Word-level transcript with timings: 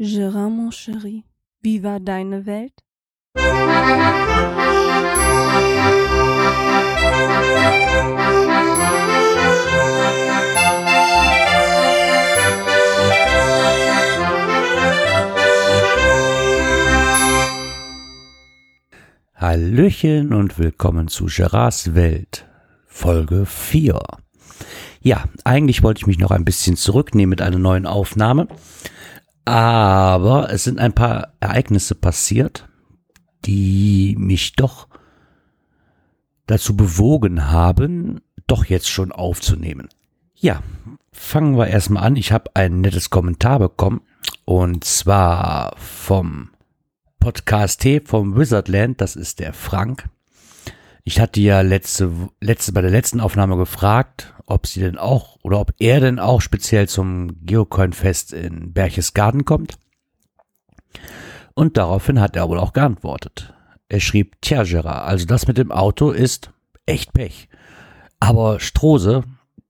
Gérard, 0.00 0.48
mon 0.48 0.70
chéri, 0.70 1.24
wie 1.60 1.82
war 1.82 1.98
deine 1.98 2.46
Welt? 2.46 2.72
Hallöchen 19.34 20.32
und 20.32 20.60
willkommen 20.60 21.08
zu 21.08 21.26
Gerards 21.26 21.96
Welt, 21.96 22.46
Folge 22.86 23.46
4. 23.46 24.00
Ja, 25.00 25.24
eigentlich 25.42 25.82
wollte 25.82 26.02
ich 26.02 26.06
mich 26.06 26.20
noch 26.20 26.30
ein 26.30 26.44
bisschen 26.44 26.76
zurücknehmen 26.76 27.30
mit 27.30 27.42
einer 27.42 27.58
neuen 27.58 27.86
Aufnahme, 27.86 28.46
aber 29.48 30.52
es 30.52 30.64
sind 30.64 30.78
ein 30.78 30.92
paar 30.92 31.32
Ereignisse 31.40 31.94
passiert, 31.94 32.68
die 33.46 34.14
mich 34.18 34.52
doch 34.52 34.88
dazu 36.46 36.76
bewogen 36.76 37.50
haben, 37.50 38.20
doch 38.46 38.66
jetzt 38.66 38.90
schon 38.90 39.10
aufzunehmen. 39.10 39.88
Ja, 40.34 40.62
fangen 41.12 41.56
wir 41.56 41.68
erstmal 41.68 42.04
an. 42.04 42.16
Ich 42.16 42.30
habe 42.30 42.50
ein 42.52 42.82
nettes 42.82 43.08
Kommentar 43.08 43.58
bekommen 43.58 44.02
und 44.44 44.84
zwar 44.84 45.74
vom 45.78 46.50
Podcast 47.18 47.80
T 47.80 48.00
vom 48.00 48.36
Wizardland, 48.36 49.00
das 49.00 49.16
ist 49.16 49.40
der 49.40 49.54
Frank. 49.54 50.10
Ich 51.08 51.20
hatte 51.20 51.40
ja 51.40 51.62
letzte, 51.62 52.12
letzte, 52.38 52.72
bei 52.72 52.82
der 52.82 52.90
letzten 52.90 53.20
Aufnahme 53.20 53.56
gefragt, 53.56 54.34
ob 54.44 54.66
sie 54.66 54.80
denn 54.80 54.98
auch 54.98 55.38
oder 55.42 55.58
ob 55.58 55.72
er 55.78 56.00
denn 56.00 56.18
auch 56.18 56.42
speziell 56.42 56.86
zum 56.86 57.46
Geocoin-Fest 57.46 58.34
in 58.34 58.74
Berchtesgaden 58.74 59.46
kommt. 59.46 59.78
Und 61.54 61.78
daraufhin 61.78 62.20
hat 62.20 62.36
er 62.36 62.46
wohl 62.50 62.58
auch 62.58 62.74
geantwortet. 62.74 63.54
Er 63.88 64.00
schrieb, 64.00 64.36
tja, 64.42 64.64
Gerard, 64.64 65.08
also 65.08 65.24
das 65.24 65.46
mit 65.46 65.56
dem 65.56 65.72
Auto 65.72 66.10
ist 66.10 66.50
echt 66.84 67.14
Pech. 67.14 67.48
Aber 68.20 68.60
Strose 68.60 69.24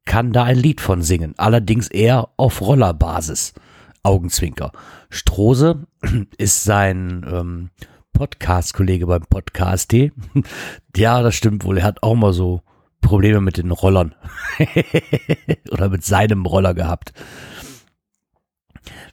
kann 0.06 0.32
da 0.32 0.42
ein 0.42 0.58
Lied 0.58 0.80
von 0.80 1.02
singen, 1.02 1.34
allerdings 1.36 1.86
eher 1.86 2.30
auf 2.36 2.60
Rollerbasis. 2.62 3.54
Augenzwinker. 4.02 4.72
Strose 5.08 5.86
ist 6.36 6.64
sein 6.64 7.24
ähm, 7.32 7.70
Podcast-Kollege 8.12 9.06
beim 9.06 9.22
Podcast. 9.22 9.92
ja, 10.96 11.22
das 11.22 11.34
stimmt 11.34 11.64
wohl. 11.64 11.78
Er 11.78 11.84
hat 11.84 12.02
auch 12.02 12.14
mal 12.14 12.32
so 12.32 12.62
Probleme 13.00 13.40
mit 13.40 13.56
den 13.56 13.70
Rollern. 13.70 14.14
Oder 15.70 15.88
mit 15.88 16.04
seinem 16.04 16.46
Roller 16.46 16.74
gehabt. 16.74 17.12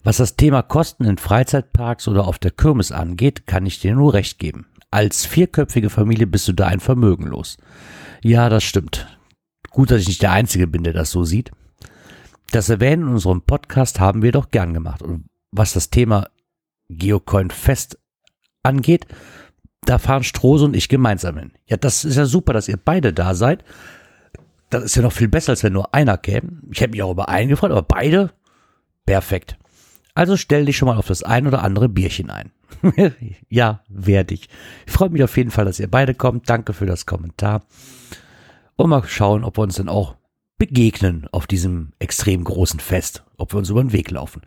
Was 0.03 0.17
das 0.17 0.35
Thema 0.35 0.61
Kosten 0.61 1.05
in 1.05 1.17
Freizeitparks 1.17 2.07
oder 2.07 2.27
auf 2.27 2.39
der 2.39 2.51
Kirmes 2.51 2.91
angeht, 2.91 3.47
kann 3.47 3.65
ich 3.65 3.79
dir 3.79 3.95
nur 3.95 4.13
recht 4.13 4.39
geben. 4.39 4.67
Als 4.91 5.25
vierköpfige 5.25 5.89
Familie 5.89 6.27
bist 6.27 6.47
du 6.47 6.53
da 6.53 6.67
ein 6.67 6.79
Vermögen 6.79 7.27
los. 7.27 7.57
Ja, 8.21 8.47
das 8.49 8.63
stimmt. 8.63 9.07
Gut, 9.71 9.91
dass 9.91 10.01
ich 10.01 10.07
nicht 10.07 10.21
der 10.21 10.31
Einzige 10.31 10.67
bin, 10.67 10.83
der 10.83 10.93
das 10.93 11.11
so 11.11 11.23
sieht. 11.23 11.51
Das 12.51 12.69
Erwähnen 12.69 13.03
in 13.03 13.13
unserem 13.15 13.41
Podcast 13.41 13.99
haben 13.99 14.21
wir 14.21 14.31
doch 14.31 14.51
gern 14.51 14.73
gemacht. 14.73 15.01
Und 15.01 15.25
was 15.51 15.73
das 15.73 15.89
Thema 15.89 16.29
Geocoin 16.89 17.49
Fest 17.49 17.97
angeht, 18.65 19.07
da 19.85 19.99
fahren 19.99 20.23
Strose 20.23 20.65
und 20.65 20.75
ich 20.75 20.89
gemeinsam 20.89 21.37
hin. 21.37 21.51
Ja, 21.67 21.77
das 21.77 22.05
ist 22.05 22.17
ja 22.17 22.25
super, 22.25 22.53
dass 22.53 22.67
ihr 22.67 22.77
beide 22.77 23.13
da 23.13 23.35
seid. 23.35 23.63
Das 24.69 24.83
ist 24.83 24.95
ja 24.95 25.01
noch 25.01 25.11
viel 25.11 25.27
besser, 25.27 25.51
als 25.51 25.63
wenn 25.63 25.73
nur 25.73 25.93
einer 25.93 26.17
käme. 26.17 26.61
Ich 26.71 26.81
hätte 26.81 26.91
mich 26.91 27.03
auch 27.03 27.11
über 27.11 27.29
einen 27.29 27.49
gefreut, 27.49 27.71
aber 27.71 27.83
beide? 27.83 28.31
Perfekt. 29.05 29.57
Also 30.15 30.37
stell 30.37 30.65
dich 30.65 30.77
schon 30.77 30.87
mal 30.87 30.97
auf 30.97 31.07
das 31.07 31.23
ein 31.23 31.45
oder 31.45 31.61
andere 31.61 31.89
Bierchen 31.89 32.29
ein. 32.29 32.51
ja, 33.49 33.83
werde 33.89 34.33
ich. 34.33 34.49
Ich 34.85 34.93
freue 34.93 35.09
mich 35.09 35.23
auf 35.23 35.37
jeden 35.37 35.51
Fall, 35.51 35.65
dass 35.65 35.79
ihr 35.79 35.89
beide 35.89 36.15
kommt. 36.15 36.49
Danke 36.49 36.73
für 36.73 36.85
das 36.85 37.05
Kommentar. 37.05 37.65
Und 38.75 38.89
mal 38.89 39.03
schauen, 39.05 39.43
ob 39.43 39.57
wir 39.57 39.63
uns 39.63 39.75
dann 39.75 39.89
auch 39.89 40.15
begegnen 40.57 41.27
auf 41.31 41.47
diesem 41.47 41.91
extrem 41.99 42.43
großen 42.43 42.79
Fest, 42.79 43.23
ob 43.37 43.53
wir 43.53 43.57
uns 43.57 43.69
über 43.69 43.83
den 43.83 43.91
Weg 43.91 44.09
laufen. 44.11 44.41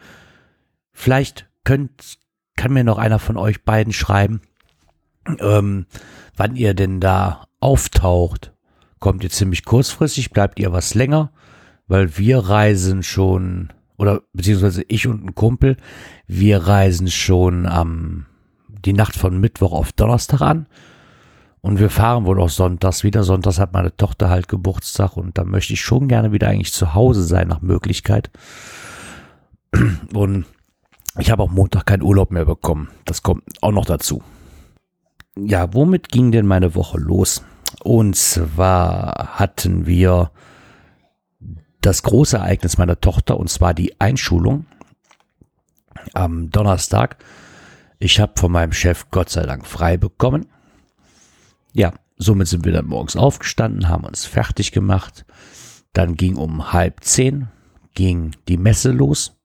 Vielleicht 0.93 1.49
könnt, 1.65 2.19
kann 2.59 2.73
mir 2.73 2.85
noch 2.85 2.99
einer 2.99 3.21
von 3.21 3.37
euch 3.37 3.65
beiden 3.65 3.93
schreiben, 3.93 4.43
ähm, 5.41 5.87
wann 6.37 6.57
ihr 6.57 6.75
denn 6.75 7.01
da 7.01 7.47
auftaucht. 7.61 8.53
Kommt 8.99 9.23
ihr 9.23 9.31
ziemlich 9.31 9.65
kurzfristig, 9.65 10.31
bleibt 10.31 10.59
ihr 10.59 10.73
was 10.73 10.95
länger, 10.95 11.31
weil 11.87 12.19
wir 12.19 12.39
reisen 12.41 13.05
schon, 13.05 13.73
oder 13.97 14.23
beziehungsweise 14.33 14.83
ich 14.89 15.07
und 15.07 15.25
ein 15.25 15.35
Kumpel, 15.37 15.77
wir 16.27 16.67
reisen 16.67 17.09
schon 17.09 17.65
am, 17.65 18.27
die 18.67 18.93
Nacht 18.93 19.15
von 19.15 19.39
Mittwoch 19.39 19.73
auf 19.73 19.93
Donnerstag 19.93 20.41
an. 20.41 20.67
Und 21.61 21.79
wir 21.79 21.91
fahren 21.91 22.25
wohl 22.25 22.41
auch 22.41 22.51
sonntags 22.51 23.05
wieder. 23.05 23.23
Sonntags 23.23 23.59
hat 23.61 23.73
meine 23.73 23.97
Tochter 23.97 24.31
halt 24.31 24.49
Geburtstag 24.49 25.17
und 25.17 25.39
da 25.39 25.45
möchte 25.45 25.75
ich 25.75 25.81
schon 25.81 26.09
gerne 26.09 26.33
wieder 26.33 26.49
eigentlich 26.49 26.73
zu 26.73 26.95
Hause 26.95 27.23
sein 27.23 27.49
nach 27.49 27.61
Möglichkeit. 27.61 28.31
Und 30.13 30.47
ich 31.19 31.31
habe 31.31 31.43
auch 31.43 31.51
Montag 31.51 31.87
keinen 31.87 32.03
Urlaub 32.03 32.31
mehr 32.31 32.45
bekommen. 32.45 32.89
Das 33.05 33.23
kommt 33.23 33.43
auch 33.61 33.73
noch 33.73 33.85
dazu. 33.85 34.23
Ja, 35.37 35.73
womit 35.75 36.09
ging 36.09 36.33
denn 36.33 36.47
meine 36.47 36.75
Woche 36.75 36.99
los? 36.99 37.45
Und 37.83 38.17
zwar 38.17 39.39
hatten 39.39 39.87
wir 39.87 40.31
das 41.81 42.03
große 42.03 42.39
Ereignis 42.39 42.79
meiner 42.79 43.01
Tochter 43.01 43.39
und 43.39 43.49
zwar 43.49 43.75
die 43.75 44.01
Einschulung 44.01 44.67
am 46.15 46.51
Donnerstag. 46.51 47.19
Ich 47.99 48.21
habe 48.21 48.33
von 48.37 48.53
meinem 48.53 48.73
Chef 48.73 49.07
Gott 49.11 49.31
sei 49.31 49.45
Dank 49.45 49.67
frei 49.67 49.97
bekommen. 49.97 50.47
Ja, 51.73 51.93
somit 52.17 52.49
sind 52.49 52.65
wir 52.65 52.73
dann 52.73 52.87
morgens 52.87 53.17
aufgestanden, 53.17 53.89
haben 53.89 54.05
uns 54.05 54.25
fertig 54.25 54.73
gemacht. 54.73 55.25
Dann 55.93 56.17
ging 56.17 56.37
um 56.37 56.73
halb 56.73 57.05
zehn 57.05 57.49
ging 57.95 58.37
die 58.47 58.57
Messe 58.57 58.93
los 58.93 59.38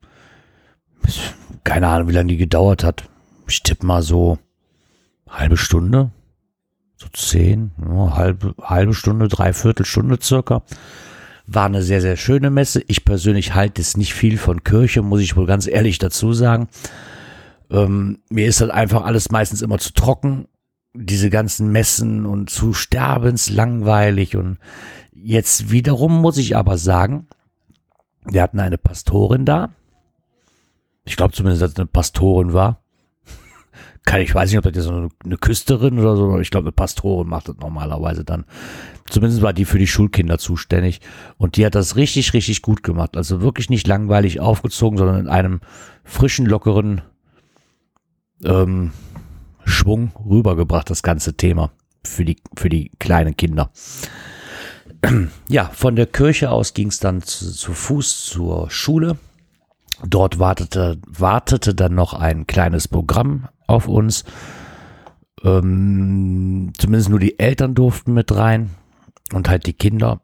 keine 1.63 1.87
Ahnung, 1.87 2.09
wie 2.09 2.13
lange 2.13 2.29
die 2.29 2.37
gedauert 2.37 2.83
hat. 2.83 3.09
Ich 3.47 3.63
tippe 3.63 3.85
mal 3.85 4.01
so 4.01 4.37
halbe 5.29 5.57
Stunde, 5.57 6.11
so 6.95 7.07
zehn, 7.13 7.71
ja, 7.79 8.15
halbe, 8.15 8.55
halbe 8.61 8.93
Stunde, 8.93 9.27
dreiviertel 9.27 9.85
Stunde 9.85 10.17
circa. 10.21 10.63
War 11.45 11.65
eine 11.65 11.81
sehr, 11.81 11.99
sehr 12.01 12.15
schöne 12.15 12.49
Messe. 12.49 12.83
Ich 12.87 13.03
persönlich 13.03 13.53
halte 13.53 13.81
es 13.81 13.97
nicht 13.97 14.13
viel 14.13 14.37
von 14.37 14.63
Kirche, 14.63 15.01
muss 15.01 15.21
ich 15.21 15.35
wohl 15.35 15.45
ganz 15.45 15.67
ehrlich 15.67 15.97
dazu 15.97 16.33
sagen. 16.33 16.69
Ähm, 17.69 18.19
mir 18.29 18.47
ist 18.47 18.61
halt 18.61 18.71
einfach 18.71 19.03
alles 19.03 19.29
meistens 19.31 19.61
immer 19.61 19.77
zu 19.77 19.93
trocken. 19.93 20.47
Diese 20.93 21.29
ganzen 21.29 21.71
Messen 21.71 22.25
und 22.25 22.49
zu 22.49 22.73
sterbenslangweilig. 22.73 24.37
Und 24.37 24.59
jetzt 25.11 25.71
wiederum 25.71 26.21
muss 26.21 26.37
ich 26.37 26.55
aber 26.55 26.77
sagen, 26.77 27.27
wir 28.25 28.41
hatten 28.41 28.59
eine 28.59 28.77
Pastorin 28.77 29.43
da, 29.43 29.71
ich 31.05 31.15
glaube 31.15 31.33
zumindest, 31.33 31.61
dass 31.61 31.75
eine 31.75 31.85
Pastorin 31.85 32.53
war. 32.53 32.83
Kann 34.05 34.21
ich 34.21 34.33
weiß 34.33 34.49
nicht, 34.49 34.65
ob 34.65 34.71
das 34.71 34.83
so 34.83 34.91
eine, 34.91 35.09
eine 35.23 35.37
Küsterin 35.37 35.99
oder 35.99 36.15
so. 36.15 36.39
Ich 36.39 36.51
glaube, 36.51 36.65
eine 36.65 36.71
Pastorin 36.71 37.27
macht 37.27 37.49
das 37.49 37.57
normalerweise 37.57 38.23
dann. 38.23 38.45
Zumindest 39.09 39.41
war 39.41 39.53
die 39.53 39.65
für 39.65 39.79
die 39.79 39.87
Schulkinder 39.87 40.37
zuständig. 40.37 41.01
Und 41.37 41.57
die 41.57 41.65
hat 41.65 41.75
das 41.75 41.95
richtig, 41.95 42.33
richtig 42.33 42.61
gut 42.61 42.83
gemacht. 42.83 43.17
Also 43.17 43.41
wirklich 43.41 43.69
nicht 43.69 43.87
langweilig 43.87 44.39
aufgezogen, 44.39 44.97
sondern 44.97 45.19
in 45.19 45.27
einem 45.27 45.61
frischen, 46.03 46.45
lockeren 46.45 47.01
ähm, 48.43 48.91
Schwung 49.65 50.11
rübergebracht, 50.25 50.89
das 50.89 51.03
ganze 51.03 51.35
Thema 51.35 51.71
für 52.05 52.25
die, 52.25 52.37
für 52.55 52.69
die 52.69 52.91
kleinen 52.99 53.35
Kinder. 53.37 53.71
Ja, 55.49 55.69
von 55.73 55.97
der 55.97 56.05
Kirche 56.05 56.49
aus 56.49 56.73
ging 56.73 56.87
es 56.87 56.99
dann 56.99 57.21
zu, 57.21 57.51
zu 57.51 57.73
Fuß 57.73 58.25
zur 58.25 58.69
Schule. 58.69 59.17
Dort 60.05 60.39
wartete, 60.39 60.99
wartete 61.07 61.75
dann 61.75 61.95
noch 61.95 62.13
ein 62.13 62.47
kleines 62.47 62.87
Programm 62.87 63.47
auf 63.67 63.87
uns. 63.87 64.23
Ähm, 65.43 66.71
zumindest 66.77 67.09
nur 67.09 67.19
die 67.19 67.37
Eltern 67.39 67.75
durften 67.75 68.13
mit 68.13 68.35
rein 68.35 68.71
und 69.33 69.49
halt 69.49 69.65
die 69.65 69.73
Kinder. 69.73 70.21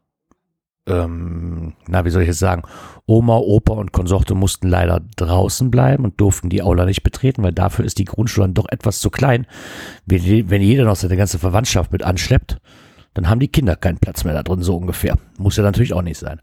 Ähm, 0.86 1.74
na, 1.86 2.04
wie 2.04 2.10
soll 2.10 2.22
ich 2.22 2.28
jetzt 2.28 2.38
sagen? 2.38 2.62
Oma, 3.06 3.36
Opa 3.36 3.74
und 3.74 3.92
Konsorte 3.92 4.34
mussten 4.34 4.68
leider 4.68 5.00
draußen 5.16 5.70
bleiben 5.70 6.04
und 6.04 6.20
durften 6.20 6.48
die 6.48 6.62
Aula 6.62 6.86
nicht 6.86 7.02
betreten, 7.02 7.42
weil 7.42 7.52
dafür 7.52 7.84
ist 7.84 7.98
die 7.98 8.06
Grundschule 8.06 8.46
dann 8.46 8.54
doch 8.54 8.68
etwas 8.70 9.00
zu 9.00 9.10
klein. 9.10 9.46
Wenn 10.06 10.62
jeder 10.62 10.84
noch 10.84 10.96
seine 10.96 11.16
ganze 11.16 11.38
Verwandtschaft 11.38 11.92
mit 11.92 12.02
anschleppt, 12.02 12.58
dann 13.14 13.28
haben 13.28 13.40
die 13.40 13.48
Kinder 13.48 13.76
keinen 13.76 13.98
Platz 13.98 14.24
mehr 14.24 14.34
da 14.34 14.42
drin, 14.42 14.62
so 14.62 14.76
ungefähr. 14.76 15.16
Muss 15.38 15.56
ja 15.56 15.62
natürlich 15.62 15.92
auch 15.92 16.02
nicht 16.02 16.18
sein. 16.18 16.40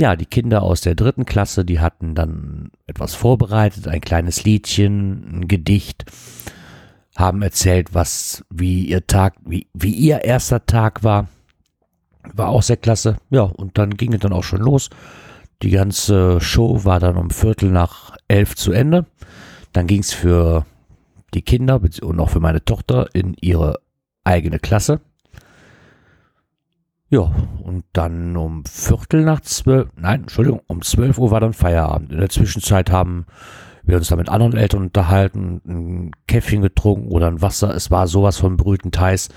Ja, 0.00 0.14
die 0.14 0.26
Kinder 0.26 0.62
aus 0.62 0.80
der 0.80 0.94
dritten 0.94 1.26
Klasse, 1.26 1.64
die 1.64 1.80
hatten 1.80 2.14
dann 2.14 2.70
etwas 2.86 3.16
vorbereitet, 3.16 3.88
ein 3.88 4.00
kleines 4.00 4.44
Liedchen, 4.44 5.40
ein 5.40 5.48
Gedicht, 5.48 6.04
haben 7.16 7.42
erzählt, 7.42 7.94
was, 7.94 8.44
wie 8.48 8.84
ihr 8.84 9.08
Tag, 9.08 9.34
wie, 9.44 9.66
wie 9.74 9.90
ihr 9.90 10.24
erster 10.24 10.64
Tag 10.66 11.02
war. 11.02 11.26
War 12.32 12.48
auch 12.50 12.62
sehr 12.62 12.76
klasse. 12.76 13.16
Ja, 13.30 13.42
und 13.42 13.76
dann 13.76 13.96
ging 13.96 14.12
es 14.12 14.20
dann 14.20 14.32
auch 14.32 14.44
schon 14.44 14.60
los. 14.60 14.88
Die 15.62 15.70
ganze 15.70 16.40
Show 16.40 16.84
war 16.84 17.00
dann 17.00 17.16
um 17.16 17.30
Viertel 17.30 17.72
nach 17.72 18.16
elf 18.28 18.54
zu 18.54 18.70
Ende. 18.70 19.04
dann 19.72 19.88
ging 19.88 20.00
es 20.00 20.12
für 20.12 20.64
die 21.34 21.42
Kinder 21.42 21.80
und 22.02 22.20
auch 22.20 22.30
für 22.30 22.40
meine 22.40 22.64
Tochter 22.64 23.08
in 23.14 23.34
ihre 23.40 23.80
eigene 24.22 24.60
Klasse. 24.60 25.00
Ja, 27.10 27.32
und 27.62 27.84
dann 27.94 28.36
um 28.36 28.64
Viertel 28.66 29.24
nach 29.24 29.40
zwölf, 29.40 29.88
nein, 29.96 30.22
Entschuldigung, 30.22 30.60
um 30.66 30.82
zwölf 30.82 31.18
Uhr 31.18 31.30
war 31.30 31.40
dann 31.40 31.54
Feierabend. 31.54 32.12
In 32.12 32.18
der 32.18 32.28
Zwischenzeit 32.28 32.90
haben 32.90 33.24
wir 33.84 33.96
uns 33.96 34.08
da 34.08 34.16
mit 34.16 34.28
anderen 34.28 34.56
Eltern 34.56 34.82
unterhalten, 34.82 35.62
ein 35.66 36.10
Käffchen 36.26 36.60
getrunken 36.60 37.08
oder 37.08 37.28
ein 37.28 37.40
Wasser. 37.40 37.74
Es 37.74 37.90
war 37.90 38.06
sowas 38.06 38.36
von 38.36 38.58
brütend 38.58 39.00
heiß. 39.00 39.30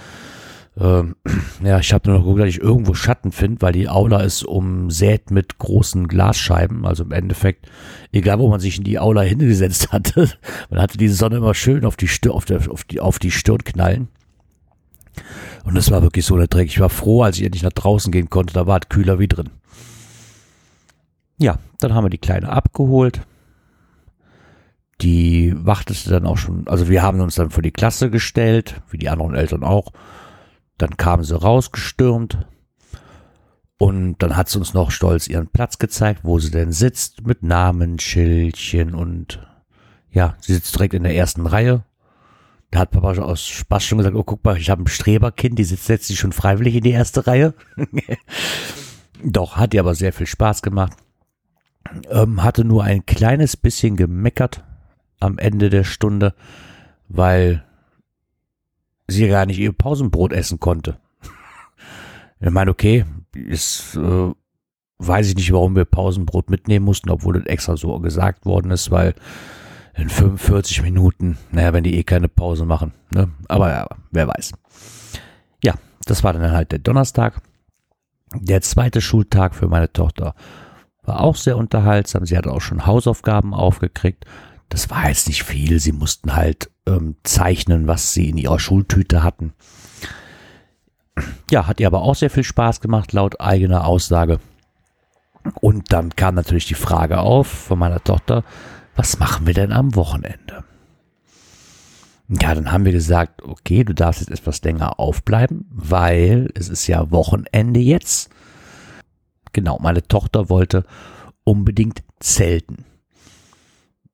Ähm, 0.78 1.16
ja, 1.64 1.80
ich 1.80 1.94
habe 1.94 2.10
nur 2.10 2.18
noch 2.18 2.26
geguckt, 2.26 2.42
dass 2.42 2.50
ich 2.50 2.62
irgendwo 2.62 2.94
Schatten 2.94 3.32
finde, 3.32 3.62
weil 3.62 3.72
die 3.72 3.88
Aula 3.88 4.20
ist 4.20 4.44
umsät 4.44 5.32
mit 5.32 5.58
großen 5.58 6.10
Glasscheiben. 6.10 6.86
Also 6.86 7.04
im 7.04 7.14
Endeffekt, 7.14 7.70
egal 8.12 8.40
wo 8.40 8.50
man 8.50 8.60
sich 8.60 8.78
in 8.80 8.84
die 8.84 9.00
Aula 9.00 9.22
hingesetzt 9.22 9.92
hatte, 9.94 10.30
man 10.70 10.82
hatte 10.82 10.98
die 10.98 11.08
Sonne 11.08 11.38
immer 11.38 11.54
schön 11.54 11.86
auf 11.86 11.96
die, 11.96 12.10
Stirn, 12.10 12.34
auf, 12.34 12.46
auf, 12.68 12.84
die, 12.84 13.00
auf 13.00 13.18
die 13.18 13.32
Stirn 13.32 13.64
knallen. 13.64 14.10
Und 15.64 15.78
es 15.78 15.92
war 15.92 16.02
wirklich 16.02 16.26
so 16.26 16.38
der 16.38 16.48
Dreck. 16.48 16.68
Ich 16.68 16.80
war 16.80 16.90
froh, 16.90 17.24
als 17.24 17.38
ich 17.38 17.46
endlich 17.46 17.64
nach 17.64 17.72
draußen 17.72 18.12
gehen 18.12 18.30
konnte. 18.30 18.54
Da 18.54 18.68
war 18.68 18.80
es 18.82 18.90
kühler 18.90 19.20
wie 19.20 19.28
drin. 19.28 19.50
Ja, 21.38 21.58
dann 21.80 21.94
haben 21.94 22.06
wir 22.06 22.10
die 22.10 22.18
Kleine 22.18 22.50
abgeholt. 22.50 23.22
Die 25.02 25.54
wartete 25.58 26.10
dann 26.12 26.28
auch 26.28 26.38
schon, 26.38 26.68
also 26.68 26.88
wir 26.88 27.02
haben 27.02 27.20
uns 27.20 27.36
dann 27.36 27.50
vor 27.50 27.64
die 27.64 27.72
Klasse 27.72 28.12
gestellt, 28.12 28.82
wie 28.92 28.98
die 28.98 29.10
anderen 29.10 29.34
Eltern 29.34 29.64
auch. 29.64 29.92
Dann 30.78 30.98
kam 30.98 31.24
sie 31.24 31.40
rausgestürmt. 31.40 32.38
Und 33.80 34.20
dann 34.20 34.38
hat 34.38 34.48
sie 34.48 34.60
uns 34.60 34.76
noch 34.76 34.92
stolz 34.92 35.28
ihren 35.28 35.48
Platz 35.48 35.80
gezeigt, 35.80 36.20
wo 36.24 36.38
sie 36.38 36.52
denn 36.52 36.72
sitzt, 36.72 37.26
mit 37.26 37.42
Namensschildchen 37.42 38.94
und 38.94 39.40
ja, 40.12 40.36
sie 40.40 40.54
sitzt 40.54 40.76
direkt 40.76 40.94
in 40.94 41.02
der 41.02 41.16
ersten 41.16 41.48
Reihe. 41.48 41.84
Da 42.72 42.80
hat 42.80 42.92
Papa 42.92 43.14
schon 43.14 43.26
aus 43.26 43.46
Spaß 43.46 43.84
schon 43.84 43.98
gesagt, 43.98 44.16
oh 44.16 44.24
guck 44.24 44.44
mal, 44.46 44.58
ich 44.58 44.70
habe 44.70 44.84
ein 44.84 44.88
Streberkind, 44.88 45.60
die 45.60 45.66
sitzt 45.66 45.86
setzt 45.86 46.08
sich 46.08 46.18
schon 46.18 46.32
freiwillig 46.32 46.76
in 46.76 46.84
die 46.84 46.92
erste 46.92 47.28
Reihe. 47.28 47.54
Doch, 49.24 49.58
hat 49.58 49.74
ihr 49.74 49.82
aber 49.82 49.94
sehr 49.94 50.14
viel 50.14 50.26
Spaß 50.26 50.62
gemacht. 50.62 50.94
Ähm, 52.10 52.44
hatte 52.44 52.64
nur 52.64 52.84
ein 52.84 53.06
kleines 53.06 53.58
bisschen 53.58 53.98
gemeckert 53.98 54.64
am 55.20 55.38
Ende 55.38 55.70
der 55.70 55.84
Stunde, 55.84 56.34
weil 57.10 57.66
sie 59.08 59.28
gar 59.28 59.46
nicht 59.46 59.60
ihr 59.60 59.74
Pausenbrot 59.74 60.34
essen 60.34 60.60
konnte. 60.60 60.98
Ich 62.44 62.50
meine, 62.50 62.72
okay, 62.72 63.06
ist, 63.36 63.96
äh, 63.98 64.32
weiß 64.98 65.28
ich 65.28 65.36
nicht, 65.36 65.54
warum 65.54 65.76
wir 65.76 65.86
Pausenbrot 65.86 66.50
mitnehmen 66.50 66.86
mussten, 66.86 67.12
obwohl 67.12 67.36
das 67.36 67.46
extra 67.46 67.78
so 67.78 68.00
gesagt 68.00 68.48
worden 68.48 68.72
ist, 68.72 68.90
weil 68.90 69.14
in 69.94 70.10
45 70.10 70.82
Minuten, 70.84 71.38
naja, 71.52 71.74
wenn 71.74 71.84
die 71.84 71.98
eh 71.98 72.04
keine 72.04 72.30
Pause 72.30 72.66
machen, 72.66 72.94
ne? 73.14 73.30
Aber 73.48 73.70
ja, 73.70 73.88
wer 74.12 74.28
weiß. 74.28 74.54
Ja, 75.64 75.76
das 76.06 76.24
war 76.24 76.34
dann 76.34 76.52
halt 76.52 76.72
der 76.72 76.80
Donnerstag. 76.80 77.42
Der 78.34 78.62
zweite 78.62 79.02
Schultag 79.02 79.56
für 79.56 79.68
meine 79.68 79.92
Tochter 79.92 80.36
war 81.04 81.22
auch 81.22 81.36
sehr 81.36 81.58
unterhaltsam. 81.58 82.26
Sie 82.26 82.38
hatte 82.38 82.52
auch 82.52 82.62
schon 82.62 82.86
Hausaufgaben 82.86 83.54
aufgekriegt. 83.54 84.26
Das 84.70 84.90
war 84.90 85.10
jetzt 85.10 85.28
nicht 85.28 85.44
viel. 85.44 85.80
Sie 85.80 85.92
mussten 85.92 86.36
halt 86.36 86.70
ähm, 86.88 87.16
zeichnen, 87.24 87.88
was 87.88 88.14
sie 88.14 88.30
in 88.30 88.38
ihrer 88.38 88.60
Schultüte 88.60 89.24
hatten. 89.24 89.54
Ja, 91.50 91.68
hat 91.68 91.80
ihr 91.80 91.88
aber 91.88 92.02
auch 92.02 92.16
sehr 92.16 92.30
viel 92.30 92.44
Spaß 92.46 92.80
gemacht, 92.80 93.12
laut 93.12 93.42
eigener 93.42 93.86
Aussage. 93.86 94.40
Und 95.60 95.92
dann 95.92 96.16
kam 96.16 96.36
natürlich 96.36 96.68
die 96.68 96.76
Frage 96.76 97.20
auf 97.20 97.48
von 97.48 97.80
meiner 97.80 98.04
Tochter, 98.04 98.44
was 99.02 99.18
machen 99.18 99.48
wir 99.48 99.56
denn 99.56 99.72
am 99.72 99.96
Wochenende? 99.96 100.64
Ja, 102.30 102.54
dann 102.54 102.72
haben 102.72 102.86
wir 102.86 102.92
gesagt, 102.92 103.42
okay, 103.42 103.84
du 103.84 103.96
darfst 103.96 104.22
jetzt 104.22 104.30
etwas 104.30 104.62
länger 104.62 105.00
aufbleiben, 105.00 105.66
weil 105.72 106.50
es 106.54 106.70
ist 106.70 106.86
ja 106.86 107.10
Wochenende 107.10 107.80
jetzt. 107.80 108.30
Genau, 109.54 109.80
meine 109.82 110.08
Tochter 110.08 110.50
wollte 110.50 110.86
unbedingt 111.44 112.04
zelten. 112.20 112.86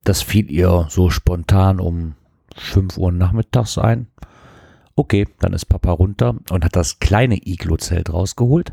Das 0.06 0.22
fiel 0.22 0.50
ihr 0.50 0.88
so 0.90 1.10
spontan 1.10 1.82
um 1.82 2.16
5 2.56 2.98
Uhr 2.98 3.12
nachmittags 3.12 3.78
ein. 3.78 4.08
Okay, 4.96 5.28
dann 5.40 5.52
ist 5.52 5.66
Papa 5.66 5.92
runter 5.92 6.36
und 6.50 6.64
hat 6.64 6.78
das 6.78 7.00
kleine 7.00 7.46
Iglo-Zelt 7.46 8.14
rausgeholt 8.14 8.72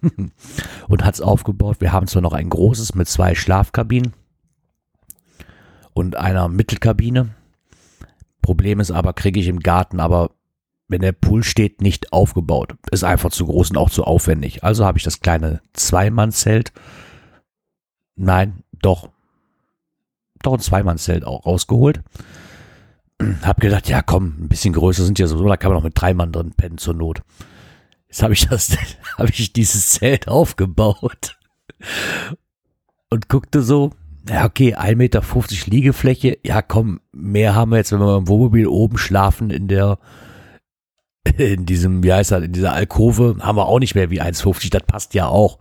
und 0.88 1.04
hat 1.04 1.16
es 1.16 1.20
aufgebaut. 1.20 1.82
Wir 1.82 1.92
haben 1.92 2.06
zwar 2.06 2.22
noch 2.22 2.32
ein 2.32 2.48
großes 2.48 2.94
mit 2.94 3.08
zwei 3.08 3.34
Schlafkabinen, 3.34 4.14
und 6.00 6.16
einer 6.16 6.48
Mittelkabine. 6.48 7.28
Problem 8.40 8.80
ist 8.80 8.90
aber, 8.90 9.12
kriege 9.12 9.38
ich 9.38 9.48
im 9.48 9.60
Garten 9.60 10.00
aber, 10.00 10.30
wenn 10.88 11.02
der 11.02 11.12
Pool 11.12 11.44
steht, 11.44 11.82
nicht 11.82 12.12
aufgebaut. 12.12 12.74
Ist 12.90 13.04
einfach 13.04 13.30
zu 13.30 13.44
groß 13.44 13.70
und 13.70 13.76
auch 13.76 13.90
zu 13.90 14.04
aufwendig. 14.04 14.64
Also 14.64 14.86
habe 14.86 14.96
ich 14.96 15.04
das 15.04 15.20
kleine 15.20 15.60
Zweimannzelt. 15.74 16.72
Nein, 18.16 18.64
doch. 18.80 19.10
Doch 20.42 20.54
ein 20.54 20.60
Zweimannzelt 20.60 21.24
auch 21.24 21.44
rausgeholt. 21.44 22.00
Hab 23.42 23.60
gedacht, 23.60 23.88
ja 23.90 24.00
komm, 24.00 24.36
ein 24.40 24.48
bisschen 24.48 24.72
größer 24.72 25.04
sind 25.04 25.18
ja 25.18 25.26
so, 25.26 25.46
da 25.46 25.58
kann 25.58 25.70
man 25.70 25.76
noch 25.76 25.84
mit 25.84 26.00
drei 26.00 26.14
Mann 26.14 26.32
drin 26.32 26.54
pennen 26.56 26.78
zur 26.78 26.94
Not. 26.94 27.20
Jetzt 28.08 28.22
habe 28.22 28.32
ich 28.32 28.48
das, 28.48 28.74
habe 29.18 29.28
ich 29.28 29.52
dieses 29.52 29.90
Zelt 29.90 30.28
aufgebaut 30.28 31.38
und 33.10 33.28
guckte 33.28 33.60
so, 33.60 33.92
ja, 34.28 34.44
okay, 34.44 34.74
1,50 34.74 34.96
Meter 34.96 35.22
Liegefläche. 35.66 36.38
Ja, 36.44 36.62
komm, 36.62 37.00
mehr 37.12 37.54
haben 37.54 37.70
wir 37.70 37.78
jetzt, 37.78 37.92
wenn 37.92 38.00
wir 38.00 38.18
im 38.18 38.28
Wohnmobil 38.28 38.66
oben 38.66 38.98
schlafen 38.98 39.50
in 39.50 39.68
der, 39.68 39.98
in 41.36 41.66
diesem, 41.66 42.02
wie 42.02 42.12
heißt 42.12 42.32
das, 42.32 42.44
in 42.44 42.52
dieser 42.52 42.72
Alkove, 42.72 43.36
haben 43.40 43.56
wir 43.56 43.66
auch 43.66 43.78
nicht 43.78 43.94
mehr 43.94 44.10
wie 44.10 44.20
1,50. 44.20 44.70
Das 44.70 44.82
passt 44.82 45.14
ja 45.14 45.26
auch. 45.26 45.58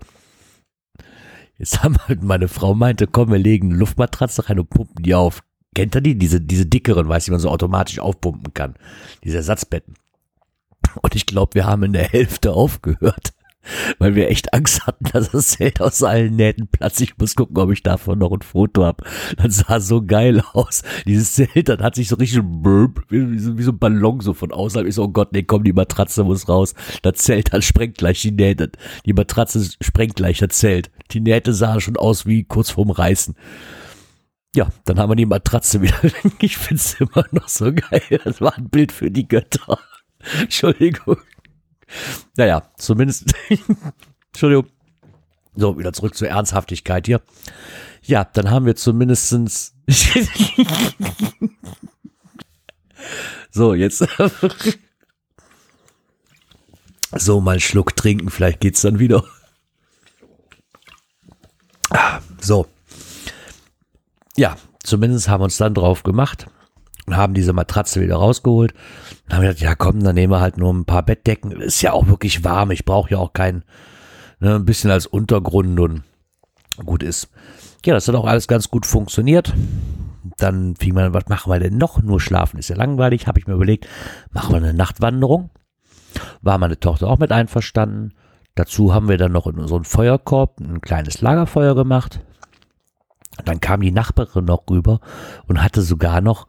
Jetzt 1.58 1.84
haben 1.84 1.98
halt 2.08 2.24
meine 2.24 2.48
Frau 2.48 2.74
meinte, 2.74 3.08
komm, 3.08 3.32
wir 3.32 3.38
legen 3.38 3.70
eine 3.70 3.80
Luftmatratze 3.80 4.50
rein 4.50 4.60
und 4.60 4.70
pumpen 4.70 5.04
die 5.04 5.16
auf. 5.16 5.42
Kennt 5.76 5.96
ihr 5.96 6.02
die? 6.02 6.18
Diese, 6.18 6.42
diese 6.42 6.66
dickeren, 6.66 7.08
weiß 7.08 7.26
ich, 7.26 7.32
man 7.32 7.40
so 7.40 7.50
automatisch 7.50 8.00
aufpumpen 8.00 8.54
kann. 8.54 8.76
Diese 9.24 9.38
Ersatzbetten. 9.38 9.96
Und 11.02 11.16
ich 11.16 11.26
glaube, 11.26 11.56
wir 11.56 11.66
haben 11.66 11.84
in 11.84 11.94
der 11.94 12.08
Hälfte 12.08 12.54
aufgehört 12.54 13.34
weil 14.00 14.16
wir 14.16 14.30
echt 14.30 14.54
Angst 14.54 14.86
hatten, 14.88 15.06
dass 15.12 15.32
das 15.32 15.50
Zelt 15.50 15.82
aus 15.82 16.04
allen 16.04 16.36
Nähten 16.36 16.68
platzt. 16.68 17.02
Ich 17.02 17.18
muss 17.18 17.36
gucken, 17.36 17.58
ob 17.58 17.72
ich 17.72 17.84
davon 17.84 18.20
noch 18.20 18.32
ein 18.32 18.42
Foto 18.42 18.86
habe. 18.86 19.04
Das 19.38 19.58
sah 19.58 19.80
so 19.80 20.02
geil 20.02 20.42
aus. 20.54 20.84
Dieses 21.06 21.34
Zelt, 21.34 21.70
das 21.70 21.80
hat 21.80 21.96
sich 21.96 22.08
so 22.10 22.16
richtig 22.16 22.44
wie, 23.10 23.40
so, 23.40 23.58
wie 23.58 23.64
so 23.64 23.72
ein 23.72 23.80
Ballon 23.80 24.20
so 24.22 24.34
von 24.34 24.52
außerhalb. 24.52 24.88
Ich 24.88 24.96
so, 24.96 25.04
oh 25.04 25.10
Gott, 25.10 25.34
nee, 25.34 25.44
komm, 25.44 25.64
die 25.64 25.74
Matratze 25.74 26.24
muss 26.24 26.48
raus. 26.48 26.74
Das 27.02 27.16
Zelt, 27.18 27.54
das 27.54 27.66
sprengt 27.66 27.98
gleich 27.98 28.22
die 28.22 28.32
Nähte. 28.32 28.72
Die 29.06 29.14
Matratze 29.14 29.70
sprengt 29.82 30.16
gleich 30.16 30.40
das 30.40 30.58
Zelt. 30.58 30.92
Die 31.12 31.22
Nähte 31.22 31.54
sahen 31.54 31.82
schon 31.82 31.98
aus 31.98 32.26
wie 32.26 32.44
kurz 32.44 32.72
vorm 32.72 32.92
Reißen. 32.92 33.36
Ja, 34.56 34.70
dann 34.86 35.00
haben 35.00 35.12
wir 35.12 35.16
die 35.16 35.26
Matratze 35.26 35.82
wieder. 35.82 36.00
Ich 36.42 36.58
find's 36.58 36.96
immer 37.00 37.26
noch 37.32 37.48
so 37.48 37.72
geil. 37.72 38.20
Das 38.24 38.42
war 38.42 38.58
ein 38.58 38.70
Bild 38.70 38.92
für 38.92 39.12
die 39.12 39.28
Götter. 39.28 39.80
Entschuldigung. 40.42 41.18
Naja, 42.36 42.64
zumindest. 42.78 43.34
Entschuldigung. 44.32 44.68
So, 45.56 45.78
wieder 45.78 45.94
zurück 45.94 46.16
zur 46.16 46.30
Ernsthaftigkeit 46.30 47.06
hier. 47.06 47.22
Ja, 48.04 48.24
dann 48.24 48.50
haben 48.50 48.66
wir 48.66 48.76
zumindestens. 48.76 49.74
so, 53.52 53.74
jetzt. 53.74 54.08
so, 57.16 57.42
mal 57.42 57.52
einen 57.52 57.60
Schluck 57.60 57.96
trinken, 57.96 58.30
vielleicht 58.30 58.60
geht's 58.62 58.82
dann 58.82 59.00
wieder. 59.00 59.24
So. 62.40 62.68
Ja, 64.38 64.56
zumindest 64.84 65.28
haben 65.28 65.42
wir 65.42 65.46
uns 65.46 65.58
dann 65.58 65.74
drauf 65.74 66.04
gemacht 66.04 66.48
und 67.10 67.18
haben 67.18 67.34
diese 67.34 67.54
Matratze 67.54 68.02
wieder 68.02 68.18
rausgeholt. 68.18 68.74
Dann 69.28 69.38
haben 69.38 69.44
wir 69.44 69.50
gedacht, 69.50 69.64
ja 69.64 69.74
komm, 69.74 70.04
dann 70.04 70.14
nehmen 70.14 70.32
wir 70.32 70.42
halt 70.42 70.58
nur 70.58 70.72
ein 70.72 70.86
paar 70.86 71.02
Bettdecken. 71.02 71.52
Ist 71.52 71.82
ja 71.82 71.92
auch 71.92 72.08
wirklich 72.08 72.44
warm. 72.44 72.70
Ich 72.70 72.86
brauche 72.86 73.10
ja 73.10 73.18
auch 73.18 73.34
kein, 73.34 73.64
ne, 74.40 74.56
ein 74.56 74.66
bisschen 74.66 74.92
als 74.92 75.08
Untergrund 75.08 75.80
und 75.80 76.04
gut 76.86 77.02
ist. 77.02 77.30
Ja, 77.84 77.96
das 77.96 78.08
hat 78.08 78.14
auch 78.14 78.28
alles 78.28 78.48
ganz 78.48 78.70
gut 78.70 78.86
funktioniert. 78.86 79.56
Dann 80.38 80.76
fing 80.76 80.94
man, 80.94 81.14
was 81.16 81.28
machen 81.30 81.52
wir 81.52 81.60
denn 81.60 81.78
noch? 81.78 82.00
Nur 82.00 82.22
schlafen 82.22 82.60
ist 82.60 82.70
ja 82.70 82.76
langweilig. 82.76 83.26
Habe 83.26 83.40
ich 83.40 83.48
mir 83.48 83.56
überlegt, 83.56 83.88
machen 84.32 84.54
wir 84.54 84.58
eine 84.58 84.76
Nachtwanderung. 84.76 85.50
War 86.44 86.60
meine 86.60 86.80
Tochter 86.80 87.08
auch 87.08 87.18
mit 87.18 87.32
einverstanden. 87.32 88.14
Dazu 88.54 88.94
haben 88.94 89.10
wir 89.10 89.18
dann 89.18 89.32
noch 89.32 89.48
in 89.48 89.58
unseren 89.58 89.84
Feuerkorb 89.84 90.60
ein 90.60 90.82
kleines 90.82 91.22
Lagerfeuer 91.22 91.74
gemacht. 91.74 92.20
Dann 93.46 93.62
kam 93.62 93.82
die 93.82 93.92
Nachbarin 93.92 94.46
noch 94.46 94.64
rüber 94.70 95.00
und 95.48 95.64
hatte 95.64 95.82
sogar 95.82 96.22
noch 96.22 96.48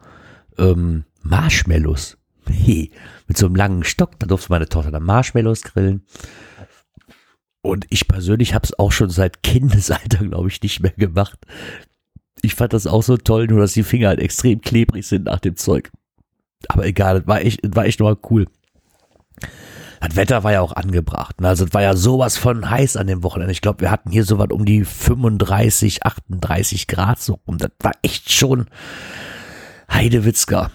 ähm, 0.60 1.04
Marshmallows. 1.22 2.16
Hey, 2.48 2.90
mit 3.26 3.36
so 3.36 3.46
einem 3.46 3.56
langen 3.56 3.84
Stock, 3.84 4.18
da 4.18 4.26
durfte 4.26 4.50
meine 4.50 4.68
Tochter 4.68 4.90
dann 4.90 5.04
Marshmallows 5.04 5.62
grillen. 5.62 6.04
Und 7.62 7.86
ich 7.90 8.08
persönlich 8.08 8.54
habe 8.54 8.64
es 8.64 8.78
auch 8.78 8.92
schon 8.92 9.10
seit 9.10 9.42
Kindesalter, 9.42 10.24
glaube 10.24 10.48
ich, 10.48 10.62
nicht 10.62 10.80
mehr 10.80 10.92
gemacht. 10.92 11.38
Ich 12.42 12.54
fand 12.54 12.72
das 12.72 12.86
auch 12.86 13.02
so 13.02 13.16
toll, 13.16 13.46
nur 13.46 13.60
dass 13.60 13.74
die 13.74 13.82
Finger 13.82 14.08
halt 14.08 14.20
extrem 14.20 14.60
klebrig 14.60 15.06
sind 15.06 15.24
nach 15.24 15.40
dem 15.40 15.56
Zeug. 15.56 15.90
Aber 16.68 16.86
egal, 16.86 17.20
das 17.20 17.28
war 17.28 17.42
echt, 17.42 17.64
das 17.64 17.76
war 17.76 17.84
echt 17.84 18.00
nochmal 18.00 18.18
cool. 18.30 18.46
Das 20.00 20.16
Wetter 20.16 20.42
war 20.42 20.52
ja 20.52 20.62
auch 20.62 20.72
angebracht. 20.72 21.40
Ne? 21.42 21.48
Also 21.48 21.66
es 21.66 21.74
war 21.74 21.82
ja 21.82 21.94
sowas 21.94 22.38
von 22.38 22.70
heiß 22.70 22.96
an 22.96 23.06
dem 23.06 23.22
Wochenende. 23.22 23.52
Ich 23.52 23.60
glaube, 23.60 23.82
wir 23.82 23.90
hatten 23.90 24.10
hier 24.10 24.24
sowas 24.24 24.48
um 24.50 24.64
die 24.64 24.84
35, 24.84 26.04
38 26.04 26.86
Grad 26.86 27.20
so 27.20 27.38
rum. 27.46 27.58
Das 27.58 27.70
war 27.80 27.92
echt 28.02 28.32
schon 28.32 28.66
Heidewitzka. 29.90 30.70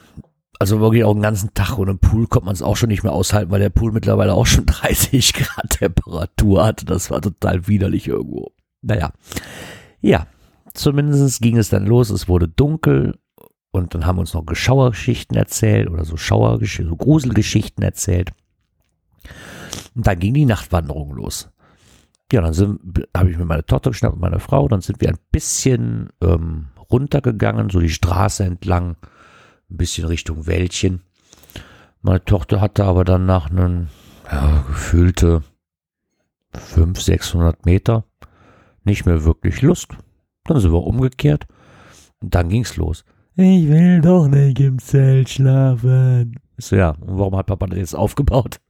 Also 0.59 0.79
wirklich 0.79 1.03
auch 1.03 1.11
einen 1.11 1.21
ganzen 1.21 1.53
Tag 1.53 1.77
ohne 1.77 1.95
Pool 1.95 2.27
konnte 2.27 2.45
man 2.45 2.53
es 2.53 2.61
auch 2.61 2.77
schon 2.77 2.89
nicht 2.89 3.03
mehr 3.03 3.11
aushalten, 3.11 3.51
weil 3.51 3.59
der 3.59 3.69
Pool 3.69 3.91
mittlerweile 3.91 4.33
auch 4.33 4.45
schon 4.45 4.65
30 4.67 5.33
Grad 5.33 5.69
Temperatur 5.69 6.65
hatte. 6.65 6.85
Das 6.85 7.11
war 7.11 7.21
total 7.21 7.67
widerlich 7.67 8.07
irgendwo. 8.07 8.51
Naja, 8.81 9.11
ja, 10.01 10.27
zumindest 10.73 11.41
ging 11.41 11.57
es 11.57 11.69
dann 11.69 11.85
los. 11.85 12.09
Es 12.09 12.27
wurde 12.27 12.47
dunkel 12.47 13.17
und 13.71 13.93
dann 13.93 14.05
haben 14.05 14.19
uns 14.19 14.33
noch 14.33 14.45
Geschauergeschichten 14.45 15.35
erzählt 15.35 15.89
oder 15.89 16.05
so 16.05 16.15
Schauergeschichten, 16.15 16.89
so 16.89 16.95
Gruselgeschichten 16.95 17.83
erzählt. 17.83 18.31
Und 19.95 20.07
dann 20.07 20.19
ging 20.19 20.33
die 20.33 20.45
Nachtwanderung 20.45 21.13
los. 21.13 21.49
Ja, 22.31 22.41
dann 22.41 22.79
habe 23.15 23.29
ich 23.29 23.37
mir 23.37 23.45
meine 23.45 23.65
Tochter 23.65 23.91
geschnappt 23.91 24.15
und 24.15 24.21
meine 24.21 24.39
Frau. 24.39 24.67
Dann 24.67 24.81
sind 24.81 25.01
wir 25.01 25.09
ein 25.09 25.19
bisschen 25.31 26.09
ähm, 26.21 26.67
runtergegangen, 26.95 27.69
so 27.69 27.79
die 27.79 27.89
Straße 27.89 28.45
entlang, 28.45 28.95
ein 29.69 29.77
bisschen 29.77 30.05
Richtung 30.07 30.47
Wäldchen. 30.47 31.01
Meine 32.01 32.23
Tochter 32.23 32.61
hatte 32.61 32.85
aber 32.85 33.03
dann 33.03 33.25
nach 33.25 33.49
einem 33.49 33.87
ja, 34.31 34.63
gefühlte 34.67 35.43
500, 36.53 37.03
600 37.03 37.65
Meter 37.65 38.05
nicht 38.83 39.05
mehr 39.05 39.25
wirklich 39.25 39.61
Lust. 39.61 39.89
Dann 40.45 40.59
sind 40.59 40.71
wir 40.71 40.83
umgekehrt 40.83 41.45
und 42.21 42.33
dann 42.33 42.49
ging's 42.49 42.77
los. 42.77 43.03
Ich 43.35 43.67
will 43.67 43.99
doch 43.99 44.27
nicht 44.27 44.59
im 44.61 44.79
Zelt 44.79 45.29
schlafen. 45.29 46.39
So, 46.57 46.77
ja, 46.77 46.91
und 46.91 47.19
warum 47.19 47.35
hat 47.35 47.47
Papa 47.47 47.67
das 47.67 47.77
jetzt 47.77 47.95
aufgebaut? 47.95 48.61